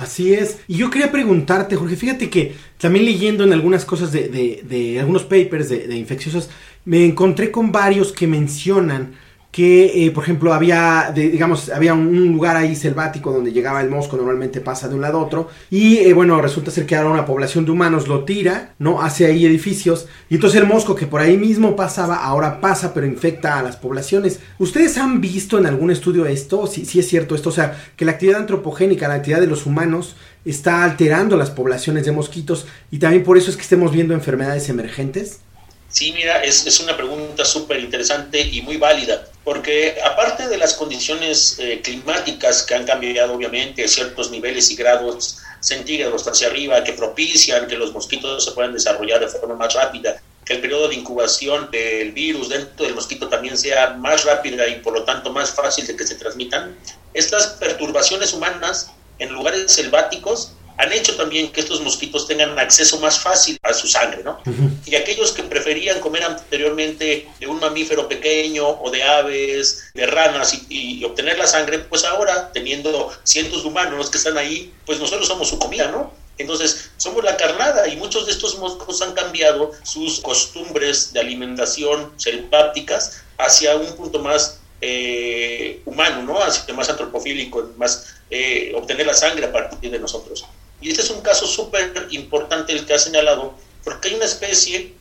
Así 0.00 0.32
es. 0.32 0.58
Y 0.66 0.76
yo 0.76 0.88
quería 0.88 1.12
preguntarte, 1.12 1.76
Jorge, 1.76 1.94
fíjate 1.94 2.30
que 2.30 2.54
también 2.78 3.04
leyendo 3.04 3.44
en 3.44 3.52
algunas 3.52 3.84
cosas 3.84 4.10
de, 4.12 4.28
de, 4.28 4.62
de 4.66 4.98
algunos 4.98 5.24
papers 5.24 5.68
de, 5.68 5.86
de 5.86 5.96
infecciosas, 5.96 6.48
me 6.86 7.04
encontré 7.04 7.50
con 7.50 7.70
varios 7.70 8.10
que 8.10 8.26
mencionan 8.26 9.12
que, 9.50 10.06
eh, 10.06 10.10
por 10.12 10.22
ejemplo, 10.22 10.54
había, 10.54 11.10
digamos, 11.12 11.70
había 11.70 11.92
un, 11.92 12.32
lugar 12.32 12.56
ahí 12.56 12.76
selvático 12.76 13.32
donde 13.32 13.52
llegaba 13.52 13.80
el 13.80 13.90
mosco, 13.90 14.16
normalmente 14.16 14.60
pasa 14.60 14.88
de 14.88 14.94
un 14.94 15.00
lado 15.00 15.18
a 15.18 15.24
otro, 15.24 15.48
y 15.70 15.98
eh, 15.98 16.12
bueno, 16.12 16.40
resulta 16.40 16.70
ser 16.70 16.86
que 16.86 16.94
ahora 16.94 17.10
una 17.10 17.26
población 17.26 17.64
de 17.64 17.72
humanos 17.72 18.06
lo 18.06 18.24
tira, 18.24 18.74
¿no? 18.78 19.02
Hace 19.02 19.26
ahí 19.26 19.44
edificios, 19.44 20.06
y 20.28 20.36
entonces 20.36 20.60
el 20.60 20.68
mosco 20.68 20.94
que 20.94 21.08
por 21.08 21.20
ahí 21.20 21.36
mismo 21.36 21.74
pasaba, 21.74 22.24
ahora 22.24 22.60
pasa, 22.60 22.94
pero 22.94 23.06
infecta 23.06 23.58
a 23.58 23.62
las 23.62 23.76
poblaciones. 23.76 24.38
¿Ustedes 24.58 24.96
han 24.98 25.20
visto 25.20 25.58
en 25.58 25.66
algún 25.66 25.90
estudio 25.90 26.26
esto? 26.26 26.68
Si, 26.68 26.84
si 26.84 27.00
es 27.00 27.08
cierto 27.08 27.34
esto, 27.34 27.48
o 27.48 27.52
sea, 27.52 27.76
que 27.96 28.04
la 28.04 28.12
actividad 28.12 28.40
antropogénica, 28.40 29.08
la 29.08 29.14
actividad 29.14 29.40
de 29.40 29.48
los 29.48 29.66
humanos, 29.66 30.14
está 30.44 30.84
alterando 30.84 31.36
las 31.36 31.50
poblaciones 31.50 32.04
de 32.04 32.12
mosquitos, 32.12 32.66
y 32.92 33.00
también 33.00 33.24
por 33.24 33.36
eso 33.36 33.50
es 33.50 33.56
que 33.56 33.62
estemos 33.62 33.90
viendo 33.90 34.14
enfermedades 34.14 34.68
emergentes. 34.68 35.40
Sí, 35.88 36.12
mira, 36.12 36.42
es, 36.44 36.66
es 36.68 36.78
una 36.78 36.96
pregunta 36.96 37.44
súper 37.44 37.80
interesante 37.80 38.40
y 38.40 38.62
muy 38.62 38.76
válida, 38.76 39.26
porque 39.44 39.98
aparte 40.04 40.48
de 40.48 40.58
las 40.58 40.74
condiciones 40.74 41.56
eh, 41.58 41.80
climáticas 41.82 42.62
que 42.62 42.74
han 42.74 42.84
cambiado 42.84 43.34
obviamente 43.34 43.86
ciertos 43.88 44.30
niveles 44.30 44.70
y 44.70 44.76
grados 44.76 45.38
centígrados 45.60 46.26
hacia 46.26 46.48
arriba 46.48 46.84
que 46.84 46.92
propician 46.92 47.66
que 47.66 47.76
los 47.76 47.92
mosquitos 47.92 48.44
se 48.44 48.52
puedan 48.52 48.72
desarrollar 48.72 49.20
de 49.20 49.28
forma 49.28 49.54
más 49.54 49.74
rápida, 49.74 50.20
que 50.44 50.54
el 50.54 50.60
periodo 50.60 50.88
de 50.88 50.96
incubación 50.96 51.70
del 51.70 52.12
virus 52.12 52.48
dentro 52.48 52.84
del 52.84 52.94
mosquito 52.94 53.28
también 53.28 53.56
sea 53.56 53.90
más 53.90 54.24
rápida 54.24 54.68
y 54.68 54.76
por 54.80 54.92
lo 54.92 55.04
tanto 55.04 55.30
más 55.30 55.50
fácil 55.50 55.86
de 55.86 55.96
que 55.96 56.06
se 56.06 56.16
transmitan, 56.16 56.76
estas 57.14 57.48
perturbaciones 57.48 58.32
humanas 58.32 58.90
en 59.18 59.32
lugares 59.32 59.70
selváticos 59.72 60.52
han 60.80 60.92
hecho 60.92 61.14
también 61.14 61.52
que 61.52 61.60
estos 61.60 61.82
mosquitos 61.82 62.26
tengan 62.26 62.58
acceso 62.58 62.98
más 63.00 63.20
fácil 63.20 63.58
a 63.62 63.74
su 63.74 63.86
sangre, 63.86 64.22
¿no? 64.24 64.40
Y 64.86 64.94
aquellos 64.94 65.32
que 65.32 65.42
preferían 65.42 66.00
comer 66.00 66.24
anteriormente 66.24 67.28
de 67.38 67.46
un 67.46 67.60
mamífero 67.60 68.08
pequeño 68.08 68.66
o 68.66 68.90
de 68.90 69.02
aves, 69.02 69.90
de 69.92 70.06
ranas 70.06 70.58
y, 70.70 71.04
obtener 71.04 71.36
la 71.36 71.46
sangre, 71.46 71.80
pues 71.80 72.04
ahora, 72.04 72.50
teniendo 72.52 73.12
cientos 73.24 73.62
de 73.62 73.68
humanos 73.68 74.08
que 74.08 74.16
están 74.16 74.38
ahí, 74.38 74.72
pues 74.86 74.98
nosotros 74.98 75.28
somos 75.28 75.48
su 75.48 75.58
comida, 75.58 75.88
¿no? 75.90 76.14
Entonces, 76.38 76.90
somos 76.96 77.22
la 77.22 77.36
carnada 77.36 77.86
y 77.86 77.96
muchos 77.96 78.24
de 78.24 78.32
estos 78.32 78.56
mosquitos 78.58 79.02
han 79.02 79.12
cambiado 79.12 79.72
sus 79.82 80.20
costumbres 80.20 81.12
de 81.12 81.20
alimentación 81.20 82.10
selváticas 82.16 83.22
hacia 83.36 83.76
un 83.76 83.94
punto 83.96 84.18
más 84.20 84.60
eh, 84.80 85.82
humano, 85.84 86.22
¿no? 86.22 86.42
Hacia 86.42 86.72
más 86.72 86.88
antropofílico, 86.88 87.70
más 87.76 88.14
eh, 88.30 88.72
obtener 88.74 89.06
la 89.06 89.12
sangre 89.12 89.44
a 89.44 89.52
partir 89.52 89.90
de 89.90 89.98
nosotros. 89.98 90.46
Y 90.80 90.90
este 90.90 91.02
es 91.02 91.10
un 91.10 91.20
caso 91.20 91.46
súper 91.46 92.08
importante 92.10 92.72
el 92.72 92.86
que 92.86 92.94
ha 92.94 92.98
señalado, 92.98 93.54
porque 93.84 94.08
hay 94.08 94.14
una 94.14 94.24
especie 94.24 94.94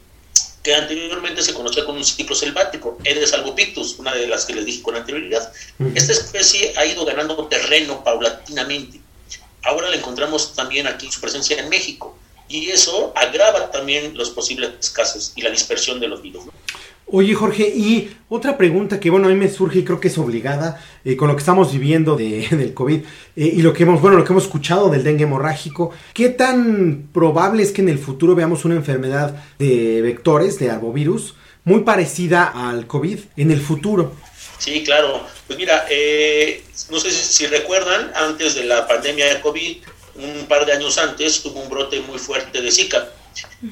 que 0.63 0.75
anteriormente 0.75 1.41
se 1.41 1.53
conocía 1.53 1.85
como 1.85 1.99
un 1.99 2.03
ciclo 2.03 2.35
selvático, 2.35 2.97
Edes 3.05 3.33
albopictus, 3.33 3.97
una 3.97 4.13
de 4.13 4.27
las 4.27 4.45
que 4.45 4.53
les 4.53 4.65
dije 4.65 4.81
con 4.81 4.95
anterioridad. 4.95 5.51
Esta 5.95 6.11
especie 6.11 6.73
ha 6.75 6.85
ido 6.85 7.05
ganando 7.05 7.47
terreno 7.47 8.03
paulatinamente. 8.03 8.99
Ahora 9.63 9.89
la 9.89 9.95
encontramos 9.95 10.53
también 10.55 10.87
aquí 10.87 11.09
su 11.11 11.21
presencia 11.21 11.57
en 11.59 11.69
México. 11.69 12.17
y 12.51 12.71
eso 12.71 13.13
agrava 13.15 13.69
también 13.69 14.17
los 14.17 14.31
posibles 14.31 14.89
casos 14.89 15.33
y 15.35 15.43
la 15.43 15.51
dispersión 15.51 15.99
de 15.99 16.07
los 16.07 16.19
virus. 16.19 16.45
Oye 17.11 17.33
Jorge, 17.33 17.67
y 17.67 18.11
otra 18.29 18.55
pregunta 18.55 18.99
que 18.99 19.09
bueno 19.09 19.27
a 19.27 19.31
mí 19.31 19.35
me 19.35 19.49
surge 19.49 19.79
y 19.79 19.83
creo 19.83 19.99
que 19.99 20.09
es 20.09 20.17
obligada 20.19 20.79
eh, 21.03 21.15
con 21.15 21.27
lo 21.27 21.35
que 21.35 21.39
estamos 21.39 21.71
viviendo 21.71 22.15
de, 22.15 22.47
del 22.51 22.73
COVID 22.75 22.99
eh, 22.99 23.03
y 23.35 23.61
lo 23.63 23.73
que 23.73 23.83
hemos 23.83 23.99
bueno 23.99 24.17
lo 24.17 24.23
que 24.23 24.31
hemos 24.31 24.43
escuchado 24.43 24.89
del 24.89 25.03
dengue 25.03 25.23
hemorrágico, 25.23 25.91
¿qué 26.13 26.29
tan 26.29 27.09
probable 27.11 27.63
es 27.63 27.71
que 27.71 27.81
en 27.81 27.89
el 27.89 27.97
futuro 27.97 28.35
veamos 28.35 28.63
una 28.63 28.75
enfermedad 28.75 29.35
de 29.57 30.01
vectores 30.03 30.59
de 30.59 30.69
arbovirus 30.69 31.35
muy 31.63 31.81
parecida 31.81 32.45
al 32.45 32.85
COVID 32.85 33.19
en 33.37 33.51
el 33.51 33.59
futuro? 33.59 34.13
Sí, 34.59 34.83
claro. 34.83 35.23
Pues 35.47 35.57
mira, 35.57 35.85
eh, 35.89 36.63
no 36.91 36.99
sé 36.99 37.09
si, 37.09 37.47
recuerdan, 37.47 38.11
antes 38.13 38.55
de 38.55 38.65
la 38.65 38.87
pandemia 38.87 39.33
de 39.33 39.41
COVID, 39.41 39.77
un 40.15 40.45
par 40.47 40.65
de 40.65 40.73
años 40.73 40.97
antes, 40.97 41.41
tuvo 41.41 41.61
un 41.61 41.69
brote 41.69 42.01
muy 42.01 42.19
fuerte 42.19 42.61
de 42.61 42.71
Zika 42.71 43.09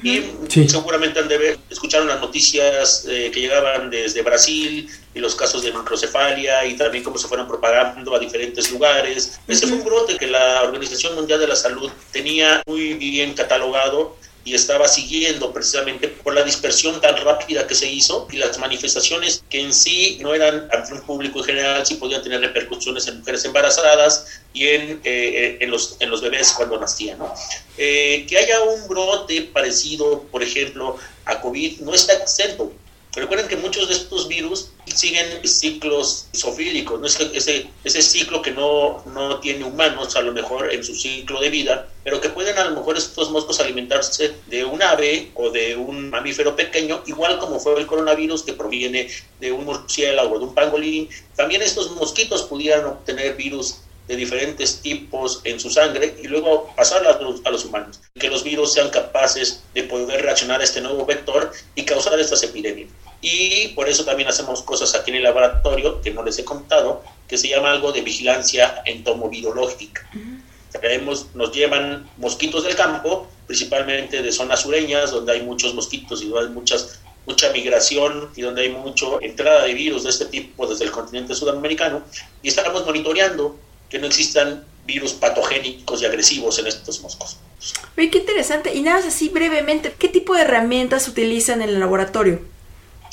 y 0.02 0.22
seguramente 0.68 1.20
han 1.20 1.28
de 1.28 1.38
ver, 1.38 1.58
escucharon 1.70 2.08
las 2.08 2.20
noticias 2.20 3.06
eh, 3.08 3.30
que 3.32 3.40
llegaban 3.40 3.90
desde 3.90 4.22
Brasil 4.22 4.88
y 5.14 5.18
los 5.18 5.34
casos 5.34 5.62
de 5.62 5.72
microcefalia 5.72 6.66
y 6.66 6.76
también 6.76 7.02
cómo 7.02 7.18
se 7.18 7.26
fueron 7.26 7.48
propagando 7.48 8.14
a 8.14 8.18
diferentes 8.18 8.70
lugares. 8.70 9.40
Ese 9.48 9.66
fue 9.66 9.78
un 9.78 9.84
brote 9.84 10.16
que 10.16 10.26
la 10.26 10.62
Organización 10.62 11.14
Mundial 11.14 11.40
de 11.40 11.48
la 11.48 11.56
Salud 11.56 11.90
tenía 12.12 12.62
muy 12.66 12.94
bien 12.94 13.34
catalogado 13.34 14.16
y 14.48 14.54
estaba 14.54 14.88
siguiendo 14.88 15.52
precisamente 15.52 16.08
por 16.08 16.34
la 16.34 16.42
dispersión 16.42 16.98
tan 17.02 17.18
rápida 17.18 17.66
que 17.66 17.74
se 17.74 17.86
hizo 17.86 18.26
y 18.32 18.38
las 18.38 18.58
manifestaciones 18.58 19.44
que 19.50 19.60
en 19.60 19.74
sí 19.74 20.16
no 20.22 20.32
eran 20.34 20.68
ante 20.72 20.94
un 20.94 21.02
público 21.02 21.40
en 21.40 21.44
general, 21.44 21.84
sí 21.84 21.96
podían 21.96 22.22
tener 22.22 22.40
repercusiones 22.40 23.06
en 23.08 23.18
mujeres 23.18 23.44
embarazadas 23.44 24.40
y 24.54 24.68
en, 24.68 25.00
eh, 25.04 25.58
en, 25.60 25.70
los, 25.70 25.96
en 26.00 26.08
los 26.08 26.22
bebés 26.22 26.54
cuando 26.56 26.80
nacían. 26.80 27.18
Eh, 27.76 28.24
que 28.26 28.38
haya 28.38 28.62
un 28.62 28.88
brote 28.88 29.42
parecido, 29.42 30.22
por 30.30 30.42
ejemplo, 30.42 30.96
a 31.26 31.42
COVID, 31.42 31.80
no 31.80 31.94
está 31.94 32.14
exento. 32.14 32.72
Recuerden 33.18 33.48
que 33.48 33.56
muchos 33.56 33.88
de 33.88 33.94
estos 33.94 34.28
virus 34.28 34.70
siguen 34.86 35.26
ciclos 35.46 36.28
isofílicos, 36.32 37.00
¿no? 37.00 37.06
ese, 37.06 37.68
ese, 37.84 38.02
ciclo 38.02 38.42
que 38.42 38.50
no, 38.50 39.02
no 39.06 39.40
tiene 39.40 39.64
humanos 39.64 40.16
a 40.16 40.22
lo 40.22 40.32
mejor 40.32 40.72
en 40.72 40.84
su 40.84 40.94
ciclo 40.94 41.40
de 41.40 41.50
vida, 41.50 41.88
pero 42.04 42.20
que 42.20 42.28
pueden 42.30 42.58
a 42.58 42.64
lo 42.64 42.76
mejor 42.76 42.96
estos 42.96 43.30
moscos 43.30 43.60
alimentarse 43.60 44.34
de 44.46 44.64
un 44.64 44.82
ave 44.82 45.30
o 45.34 45.50
de 45.50 45.76
un 45.76 46.10
mamífero 46.10 46.56
pequeño, 46.56 47.02
igual 47.06 47.38
como 47.38 47.60
fue 47.60 47.78
el 47.78 47.86
coronavirus 47.86 48.42
que 48.42 48.52
proviene 48.52 49.08
de 49.40 49.52
un 49.52 49.64
murciélago 49.64 50.36
o 50.36 50.38
de 50.38 50.44
un 50.46 50.54
pangolín. 50.54 51.08
También 51.36 51.62
estos 51.62 51.90
mosquitos 51.92 52.42
pudieran 52.44 52.86
obtener 52.86 53.36
virus 53.36 53.78
de 54.08 54.16
diferentes 54.16 54.80
tipos 54.80 55.42
en 55.44 55.60
su 55.60 55.70
sangre 55.70 56.16
y 56.20 56.26
luego 56.26 56.72
pasar 56.74 57.06
a 57.06 57.20
los, 57.20 57.44
a 57.44 57.50
los, 57.50 57.66
humanos. 57.66 58.00
Que 58.18 58.28
los 58.28 58.42
virus 58.42 58.72
sean 58.72 58.88
capaces 58.88 59.62
de 59.74 59.84
poder 59.84 60.22
reaccionar 60.22 60.60
a 60.60 60.64
este 60.64 60.80
nuevo 60.80 61.04
vector 61.04 61.52
y 61.74 61.84
causar 61.84 62.18
estas 62.18 62.42
epidemias. 62.42 62.88
Y 63.20 63.68
por 63.68 63.88
eso 63.88 64.04
también 64.04 64.28
hacemos 64.28 64.62
cosas 64.62 64.94
aquí 64.94 65.10
en 65.10 65.18
el 65.18 65.24
laboratorio, 65.24 66.00
que 66.00 66.10
no 66.10 66.22
les 66.22 66.38
he 66.38 66.44
contado, 66.44 67.02
que 67.28 67.36
se 67.36 67.48
llama 67.48 67.70
algo 67.70 67.92
de 67.92 68.00
vigilancia 68.00 68.82
entomovirológica. 68.86 70.08
Traemos, 70.72 71.26
nos 71.34 71.52
llevan 71.52 72.08
mosquitos 72.16 72.64
del 72.64 72.76
campo, 72.76 73.26
principalmente 73.46 74.22
de 74.22 74.32
zonas 74.32 74.60
sureñas, 74.60 75.10
donde 75.10 75.32
hay 75.32 75.42
muchos 75.42 75.74
mosquitos 75.74 76.22
y 76.22 76.28
donde 76.28 76.46
hay 76.46 76.54
muchas, 76.54 77.00
mucha 77.26 77.50
migración 77.50 78.30
y 78.36 78.42
donde 78.42 78.62
hay 78.62 78.70
mucha 78.70 79.06
entrada 79.20 79.64
de 79.64 79.74
virus 79.74 80.04
de 80.04 80.10
este 80.10 80.26
tipo 80.26 80.66
desde 80.66 80.84
el 80.84 80.92
continente 80.92 81.34
sudamericano, 81.34 82.02
y 82.42 82.48
estamos 82.48 82.86
monitoreando 82.86 83.58
que 83.88 83.98
no 83.98 84.06
existan 84.06 84.64
virus 84.88 85.12
patogénicos 85.12 86.02
y 86.02 86.06
agresivos 86.06 86.58
en 86.58 86.66
estos 86.66 87.00
moscos. 87.02 87.36
Oye, 87.96 88.10
qué 88.10 88.18
interesante. 88.18 88.74
Y 88.74 88.80
nada 88.80 88.98
más 88.98 89.06
así 89.06 89.28
brevemente, 89.28 89.94
¿qué 89.98 90.08
tipo 90.08 90.34
de 90.34 90.42
herramientas 90.42 91.06
utilizan 91.08 91.60
en 91.62 91.68
el 91.68 91.80
laboratorio? 91.80 92.40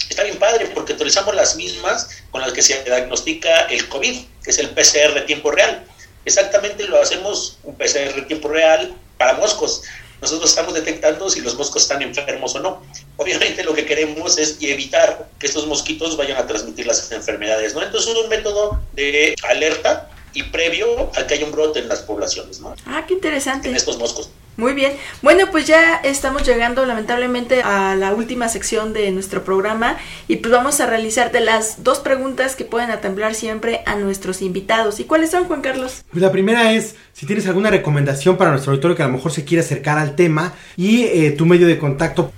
Está 0.09 0.23
bien 0.23 0.37
padre 0.37 0.71
porque 0.73 0.93
utilizamos 0.93 1.35
las 1.35 1.55
mismas 1.55 2.09
con 2.31 2.41
las 2.41 2.53
que 2.53 2.61
se 2.61 2.81
diagnostica 2.83 3.65
el 3.65 3.87
COVID, 3.89 4.15
que 4.43 4.49
es 4.51 4.59
el 4.59 4.69
PCR 4.69 5.13
de 5.13 5.21
tiempo 5.21 5.51
real. 5.51 5.83
Exactamente 6.23 6.85
lo 6.85 7.01
hacemos 7.01 7.59
un 7.63 7.75
PCR 7.75 8.15
de 8.15 8.21
tiempo 8.23 8.47
real 8.47 8.95
para 9.17 9.33
moscos. 9.33 9.83
Nosotros 10.21 10.49
estamos 10.49 10.73
detectando 10.73 11.29
si 11.29 11.41
los 11.41 11.55
moscos 11.55 11.83
están 11.83 12.01
enfermos 12.01 12.55
o 12.55 12.59
no. 12.59 12.81
Obviamente 13.17 13.63
lo 13.63 13.73
que 13.73 13.85
queremos 13.85 14.37
es 14.37 14.57
evitar 14.61 15.27
que 15.39 15.47
estos 15.47 15.67
mosquitos 15.67 16.15
vayan 16.15 16.37
a 16.37 16.47
transmitir 16.47 16.87
las 16.87 17.11
enfermedades, 17.11 17.73
¿no? 17.73 17.83
Entonces 17.83 18.11
es 18.11 18.17
un 18.17 18.29
método 18.29 18.81
de 18.93 19.35
alerta 19.43 20.09
y 20.35 20.43
previo 20.43 21.09
a 21.15 21.25
que 21.25 21.33
haya 21.33 21.45
un 21.45 21.51
brote 21.51 21.79
en 21.79 21.87
las 21.87 22.01
poblaciones, 22.01 22.59
¿no? 22.59 22.75
Ah, 22.85 23.05
qué 23.07 23.15
interesante. 23.15 23.69
En 23.69 23.75
estos 23.75 23.97
moscos. 23.97 24.29
Muy 24.57 24.73
bien. 24.73 24.93
Bueno, 25.21 25.51
pues 25.51 25.67
ya 25.67 25.95
estamos 25.97 26.43
llegando 26.47 26.85
lamentablemente 26.85 27.61
a 27.61 27.95
la 27.95 28.13
última 28.13 28.47
sección 28.47 28.93
de 28.93 29.11
nuestro 29.11 29.43
programa 29.43 29.97
y 30.29 30.37
pues 30.37 30.51
vamos 30.51 30.79
a 30.79 30.85
realizarte 30.85 31.41
las 31.41 31.83
dos 31.83 31.99
preguntas 31.99 32.55
que 32.55 32.63
pueden 32.63 32.89
atemblar 32.89 33.35
siempre 33.35 33.81
a 33.85 33.95
nuestros 33.95 34.41
invitados. 34.41 35.01
¿Y 35.01 35.03
cuáles 35.03 35.31
son, 35.31 35.45
Juan 35.45 35.61
Carlos? 35.61 36.03
Pues 36.09 36.21
la 36.21 36.31
primera 36.31 36.71
es 36.71 36.95
si 37.11 37.25
tienes 37.25 37.47
alguna 37.47 37.69
recomendación 37.69 38.37
para 38.37 38.51
nuestro 38.51 38.71
auditorio 38.71 38.95
que 38.95 39.03
a 39.03 39.07
lo 39.07 39.13
mejor 39.13 39.33
se 39.33 39.43
quiere 39.43 39.61
acercar 39.61 39.97
al 39.97 40.15
tema 40.15 40.53
y 40.77 41.03
eh, 41.03 41.31
tu 41.31 41.45
medio 41.45 41.67
de 41.67 41.77
contacto. 41.77 42.31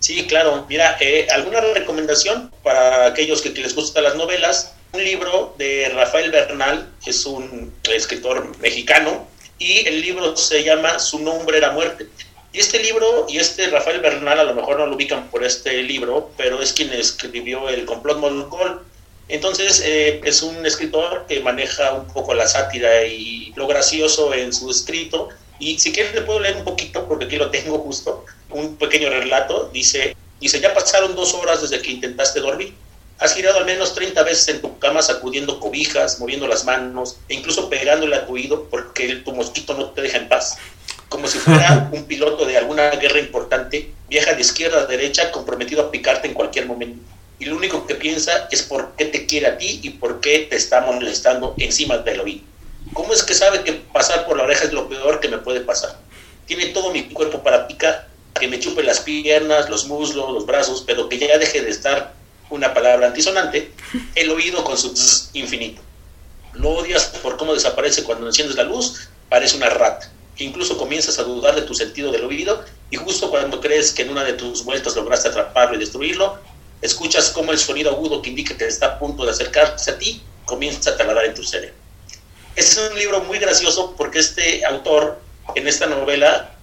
Sí, 0.00 0.26
claro. 0.26 0.66
Mira, 0.68 0.98
eh, 1.00 1.26
alguna 1.34 1.62
recomendación 1.62 2.52
para 2.62 3.06
aquellos 3.06 3.40
que 3.40 3.48
les 3.48 3.74
gustan 3.74 4.04
las 4.04 4.16
novelas. 4.16 4.74
Un 4.94 5.02
libro 5.02 5.56
de 5.58 5.88
Rafael 5.88 6.30
Bernal, 6.30 6.88
que 7.02 7.10
es 7.10 7.26
un 7.26 7.74
escritor 7.92 8.56
mexicano, 8.60 9.26
y 9.58 9.84
el 9.88 10.00
libro 10.00 10.36
se 10.36 10.62
llama 10.62 11.00
Su 11.00 11.18
nombre 11.18 11.58
era 11.58 11.72
muerte. 11.72 12.06
Y 12.52 12.60
este 12.60 12.80
libro, 12.80 13.26
y 13.28 13.38
este 13.38 13.66
Rafael 13.66 14.00
Bernal, 14.00 14.38
a 14.38 14.44
lo 14.44 14.54
mejor 14.54 14.78
no 14.78 14.86
lo 14.86 14.94
ubican 14.94 15.28
por 15.30 15.42
este 15.42 15.82
libro, 15.82 16.30
pero 16.36 16.62
es 16.62 16.72
quien 16.72 16.92
escribió 16.92 17.68
El 17.68 17.86
complot 17.86 18.18
mongol. 18.18 18.84
Entonces 19.26 19.82
eh, 19.84 20.20
es 20.22 20.42
un 20.42 20.64
escritor 20.64 21.24
que 21.26 21.40
maneja 21.40 21.92
un 21.92 22.06
poco 22.06 22.32
la 22.32 22.46
sátira 22.46 23.04
y 23.04 23.52
lo 23.56 23.66
gracioso 23.66 24.32
en 24.32 24.52
su 24.52 24.70
escrito. 24.70 25.28
Y 25.58 25.80
si 25.80 25.90
quieren 25.90 26.14
le 26.14 26.22
puedo 26.22 26.38
leer 26.38 26.58
un 26.58 26.64
poquito, 26.64 27.08
porque 27.08 27.24
aquí 27.24 27.36
lo 27.36 27.50
tengo 27.50 27.80
justo, 27.80 28.24
un 28.50 28.76
pequeño 28.76 29.10
relato. 29.10 29.70
Dice, 29.72 30.16
dice, 30.38 30.60
ya 30.60 30.72
pasaron 30.72 31.16
dos 31.16 31.34
horas 31.34 31.62
desde 31.62 31.82
que 31.82 31.90
intentaste 31.90 32.38
dormir. 32.38 32.74
Has 33.24 33.34
girado 33.34 33.56
al 33.56 33.64
menos 33.64 33.94
30 33.94 34.22
veces 34.22 34.48
en 34.48 34.60
tu 34.60 34.78
cama 34.78 35.00
sacudiendo 35.00 35.58
cobijas, 35.58 36.20
moviendo 36.20 36.46
las 36.46 36.66
manos 36.66 37.16
e 37.26 37.32
incluso 37.32 37.70
pegándole 37.70 38.16
a 38.16 38.26
tu 38.26 38.34
oído 38.34 38.68
porque 38.68 39.16
tu 39.24 39.32
mosquito 39.32 39.72
no 39.72 39.92
te 39.92 40.02
deja 40.02 40.18
en 40.18 40.28
paz. 40.28 40.58
Como 41.08 41.26
si 41.26 41.38
fuera 41.38 41.88
un 41.92 42.04
piloto 42.04 42.44
de 42.44 42.58
alguna 42.58 42.90
guerra 42.90 43.20
importante, 43.20 43.94
viaja 44.10 44.34
de 44.34 44.42
izquierda 44.42 44.82
a 44.82 44.84
derecha 44.84 45.32
comprometido 45.32 45.80
a 45.80 45.90
picarte 45.90 46.28
en 46.28 46.34
cualquier 46.34 46.66
momento. 46.66 47.00
Y 47.38 47.46
lo 47.46 47.56
único 47.56 47.86
que 47.86 47.94
piensa 47.94 48.46
es 48.50 48.62
por 48.62 48.94
qué 48.94 49.06
te 49.06 49.24
quiere 49.24 49.46
a 49.46 49.56
ti 49.56 49.80
y 49.82 49.88
por 49.88 50.20
qué 50.20 50.40
te 50.40 50.56
está 50.56 50.82
molestando 50.82 51.54
encima 51.56 51.96
del 51.96 52.20
oído. 52.20 52.44
¿Cómo 52.92 53.14
es 53.14 53.22
que 53.22 53.32
sabe 53.32 53.64
que 53.64 53.72
pasar 53.72 54.26
por 54.26 54.36
la 54.36 54.42
oreja 54.42 54.64
es 54.64 54.74
lo 54.74 54.86
peor 54.86 55.20
que 55.20 55.30
me 55.30 55.38
puede 55.38 55.60
pasar? 55.60 55.96
Tiene 56.44 56.66
todo 56.66 56.92
mi 56.92 57.04
cuerpo 57.04 57.42
para 57.42 57.68
picar, 57.68 58.06
que 58.38 58.48
me 58.48 58.60
chupe 58.60 58.82
las 58.82 59.00
piernas, 59.00 59.70
los 59.70 59.86
muslos, 59.86 60.30
los 60.30 60.44
brazos, 60.44 60.84
pero 60.86 61.08
que 61.08 61.16
ya 61.16 61.38
deje 61.38 61.62
de 61.62 61.70
estar 61.70 62.22
una 62.50 62.74
palabra 62.74 63.08
antisonante, 63.08 63.72
el 64.14 64.30
oído 64.30 64.64
con 64.64 64.76
su 64.76 64.92
infinito. 65.32 65.82
Lo 66.52 66.70
odias 66.70 67.06
por 67.22 67.36
cómo 67.36 67.54
desaparece 67.54 68.04
cuando 68.04 68.26
enciendes 68.26 68.56
la 68.56 68.64
luz, 68.64 69.08
parece 69.28 69.56
una 69.56 69.70
rata. 69.70 70.10
Incluso 70.36 70.76
comienzas 70.76 71.18
a 71.18 71.24
dudar 71.24 71.54
de 71.54 71.62
tu 71.62 71.74
sentido 71.74 72.12
del 72.12 72.24
oído 72.24 72.64
y 72.90 72.96
justo 72.96 73.30
cuando 73.30 73.60
crees 73.60 73.92
que 73.92 74.02
en 74.02 74.10
una 74.10 74.24
de 74.24 74.34
tus 74.34 74.64
vueltas 74.64 74.96
lograste 74.96 75.28
atraparlo 75.28 75.76
y 75.76 75.78
destruirlo, 75.78 76.38
escuchas 76.82 77.30
como 77.30 77.52
el 77.52 77.58
sonido 77.58 77.90
agudo 77.90 78.20
que 78.20 78.30
indica 78.30 78.56
que 78.56 78.66
está 78.66 78.86
a 78.86 78.98
punto 78.98 79.24
de 79.24 79.30
acercarse 79.30 79.90
a 79.90 79.98
ti 79.98 80.22
comienza 80.44 80.90
a 80.90 80.96
taladrar 80.96 81.24
en 81.24 81.34
tu 81.34 81.42
cerebro. 81.42 81.76
Este 82.56 82.80
es 82.80 82.90
un 82.90 82.98
libro 82.98 83.20
muy 83.22 83.38
gracioso 83.38 83.94
porque 83.96 84.18
este 84.18 84.64
autor 84.64 85.20
en 85.54 85.66
esta 85.66 85.86
novela 85.86 86.54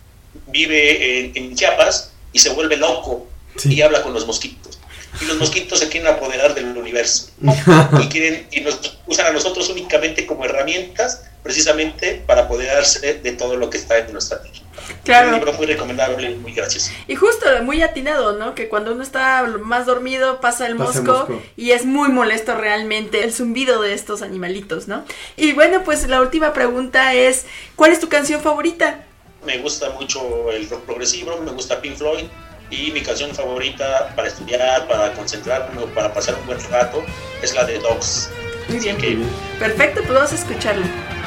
vive 0.47 1.31
en, 1.35 1.55
Chiapas 1.55 2.11
y 2.31 2.39
se 2.39 2.49
vuelve 2.49 2.77
loco 2.77 3.27
y 3.65 3.81
habla 3.81 4.01
con 4.01 4.13
los 4.13 4.25
mosquitos 4.25 4.80
y 5.19 5.25
los 5.25 5.37
mosquitos 5.37 5.79
se 5.79 5.89
quieren 5.89 6.07
apoderar 6.13 6.53
del 6.53 6.77
universo 6.77 7.29
y 8.01 8.07
quieren 8.07 8.47
y 8.51 8.61
nos 8.61 8.99
usan 9.07 9.27
a 9.27 9.31
nosotros 9.31 9.69
únicamente 9.69 10.25
como 10.25 10.45
herramientas 10.45 11.23
precisamente 11.43 12.21
para 12.25 12.43
apoderarse 12.43 13.13
de 13.15 13.31
todo 13.31 13.55
lo 13.55 13.69
que 13.69 13.77
está 13.77 13.97
en 13.97 14.13
nuestra 14.13 14.41
tierra. 14.41 14.59
Claro. 15.03 15.29
un 15.29 15.35
libro 15.35 15.53
muy 15.53 15.65
recomendable, 15.65 16.29
muy 16.35 16.53
gracioso. 16.53 16.91
Y 17.07 17.15
justo, 17.15 17.45
muy 17.63 17.81
atinado, 17.81 18.37
¿no? 18.37 18.55
Que 18.55 18.69
cuando 18.69 18.93
uno 18.93 19.03
está 19.03 19.43
más 19.63 19.85
dormido 19.85 20.39
pasa 20.39 20.67
el, 20.67 20.75
mosco, 20.75 21.27
y 21.57 21.71
es 21.71 21.85
muy 21.85 22.09
molesto 22.09 22.55
realmente 22.55 23.23
el 23.23 23.33
zumbido 23.33 23.81
de 23.81 23.93
estos 23.93 24.21
animalitos, 24.21 24.87
¿no? 24.87 25.03
Y 25.35 25.53
bueno, 25.53 25.83
pues 25.83 26.07
la 26.07 26.21
última 26.21 26.53
pregunta 26.53 27.13
es, 27.13 27.45
¿cuál 27.75 27.91
es 27.91 27.99
tu 27.99 28.09
canción 28.09 28.41
favorita? 28.41 29.03
Me 29.45 29.57
gusta 29.57 29.89
mucho 29.91 30.51
el 30.51 30.69
rock 30.69 30.83
progresivo, 30.83 31.37
me 31.39 31.51
gusta 31.51 31.81
Pink 31.81 31.95
Floyd, 31.95 32.25
y 32.71 32.91
mi 32.91 33.01
canción 33.01 33.35
favorita 33.35 34.13
para 34.15 34.29
estudiar, 34.29 34.87
para 34.87 35.13
concentrarme 35.13 35.83
o 35.83 35.87
para 35.87 36.13
pasar 36.13 36.35
un 36.35 36.45
buen 36.47 36.59
rato 36.71 37.03
es 37.43 37.53
la 37.53 37.65
de 37.65 37.77
Dogs. 37.79 38.31
Muy 38.69 38.79
bien. 38.79 38.97
Que... 38.97 39.17
Perfecto, 39.59 40.01
pues 40.01 40.13
vamos 40.13 40.31
a 40.31 40.35
escucharla. 40.35 41.20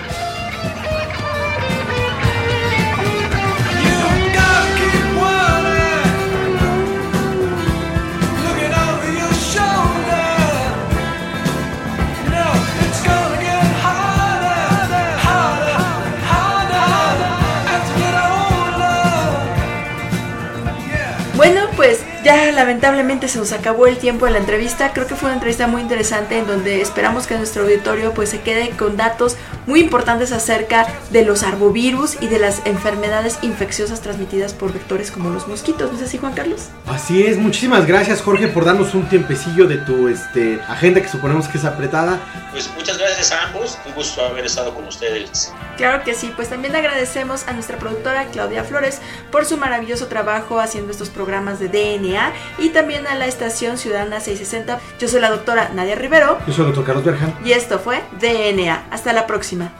Ya 22.24 22.50
lamentablemente 22.52 23.28
se 23.28 23.38
nos 23.38 23.52
acabó 23.52 23.86
el 23.86 23.98
tiempo 23.98 24.24
de 24.24 24.32
la 24.32 24.38
entrevista. 24.38 24.92
Creo 24.92 25.06
que 25.06 25.14
fue 25.14 25.26
una 25.26 25.34
entrevista 25.34 25.66
muy 25.66 25.82
interesante 25.82 26.38
en 26.38 26.46
donde 26.46 26.80
esperamos 26.80 27.26
que 27.26 27.36
nuestro 27.36 27.62
auditorio 27.64 28.14
pues 28.14 28.30
se 28.30 28.40
quede 28.40 28.70
con 28.70 28.96
datos 28.96 29.36
muy 29.66 29.80
importantes 29.80 30.32
acerca 30.32 30.86
de 31.10 31.24
los 31.24 31.42
arbovirus 31.42 32.16
y 32.20 32.28
de 32.28 32.38
las 32.38 32.62
enfermedades 32.64 33.38
infecciosas 33.42 34.00
transmitidas 34.00 34.54
por 34.54 34.72
vectores 34.72 35.10
como 35.10 35.28
los 35.30 35.46
mosquitos. 35.46 35.92
¿No 35.92 35.98
es 35.98 36.04
así, 36.04 36.16
Juan 36.16 36.32
Carlos? 36.32 36.68
Así 36.86 37.22
es, 37.22 37.36
muchísimas 37.36 37.86
gracias 37.86 38.22
Jorge 38.22 38.48
por 38.48 38.64
darnos 38.64 38.94
un 38.94 39.06
tiempecillo 39.08 39.66
de 39.66 39.76
tu 39.76 40.08
este, 40.08 40.60
agenda 40.66 41.02
que 41.02 41.08
suponemos 41.08 41.46
que 41.46 41.58
es 41.58 41.64
apretada. 41.64 42.18
Pues 42.52 42.70
muchas 42.74 42.96
gracias 42.96 43.32
a 43.32 43.48
ambos, 43.48 43.78
un 43.86 43.92
gusto 43.92 44.24
haber 44.24 44.46
estado 44.46 44.74
con 44.74 44.86
ustedes. 44.86 45.52
Claro 45.76 46.04
que 46.04 46.14
sí, 46.14 46.32
pues 46.34 46.48
también 46.48 46.74
agradecemos 46.76 47.46
a 47.48 47.52
nuestra 47.52 47.78
productora 47.78 48.26
Claudia 48.26 48.64
Flores 48.64 49.00
por 49.30 49.44
su 49.44 49.56
maravilloso 49.56 50.06
trabajo 50.06 50.60
haciendo 50.60 50.92
estos 50.92 51.10
programas 51.10 51.58
de 51.58 51.68
DNA 51.68 52.32
y 52.58 52.68
también 52.70 53.06
a 53.06 53.14
la 53.16 53.26
estación 53.26 53.76
Ciudadana 53.76 54.20
660. 54.20 54.80
Yo 54.98 55.08
soy 55.08 55.20
la 55.20 55.30
doctora 55.30 55.70
Nadia 55.74 55.96
Rivero. 55.96 56.38
Yo 56.46 56.52
soy 56.52 56.66
el 56.66 56.74
doctor 56.74 56.84
Carlos 56.84 57.04
Berjan. 57.04 57.34
Y 57.44 57.52
esto 57.52 57.78
fue 57.78 58.02
DNA. 58.20 58.86
Hasta 58.90 59.12
la 59.12 59.26
próxima. 59.26 59.72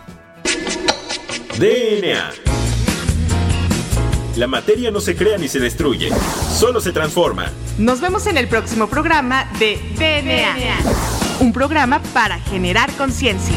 DNA. 1.58 2.32
La 4.36 4.48
materia 4.48 4.90
no 4.90 5.00
se 5.00 5.14
crea 5.14 5.38
ni 5.38 5.46
se 5.46 5.60
destruye, 5.60 6.10
solo 6.50 6.80
se 6.80 6.90
transforma. 6.90 7.52
Nos 7.78 8.00
vemos 8.00 8.26
en 8.26 8.36
el 8.36 8.48
próximo 8.48 8.88
programa 8.88 9.48
de 9.60 9.78
DNA. 9.96 10.76
Un 11.38 11.52
programa 11.52 12.00
para 12.12 12.40
generar 12.40 12.90
conciencia. 12.96 13.54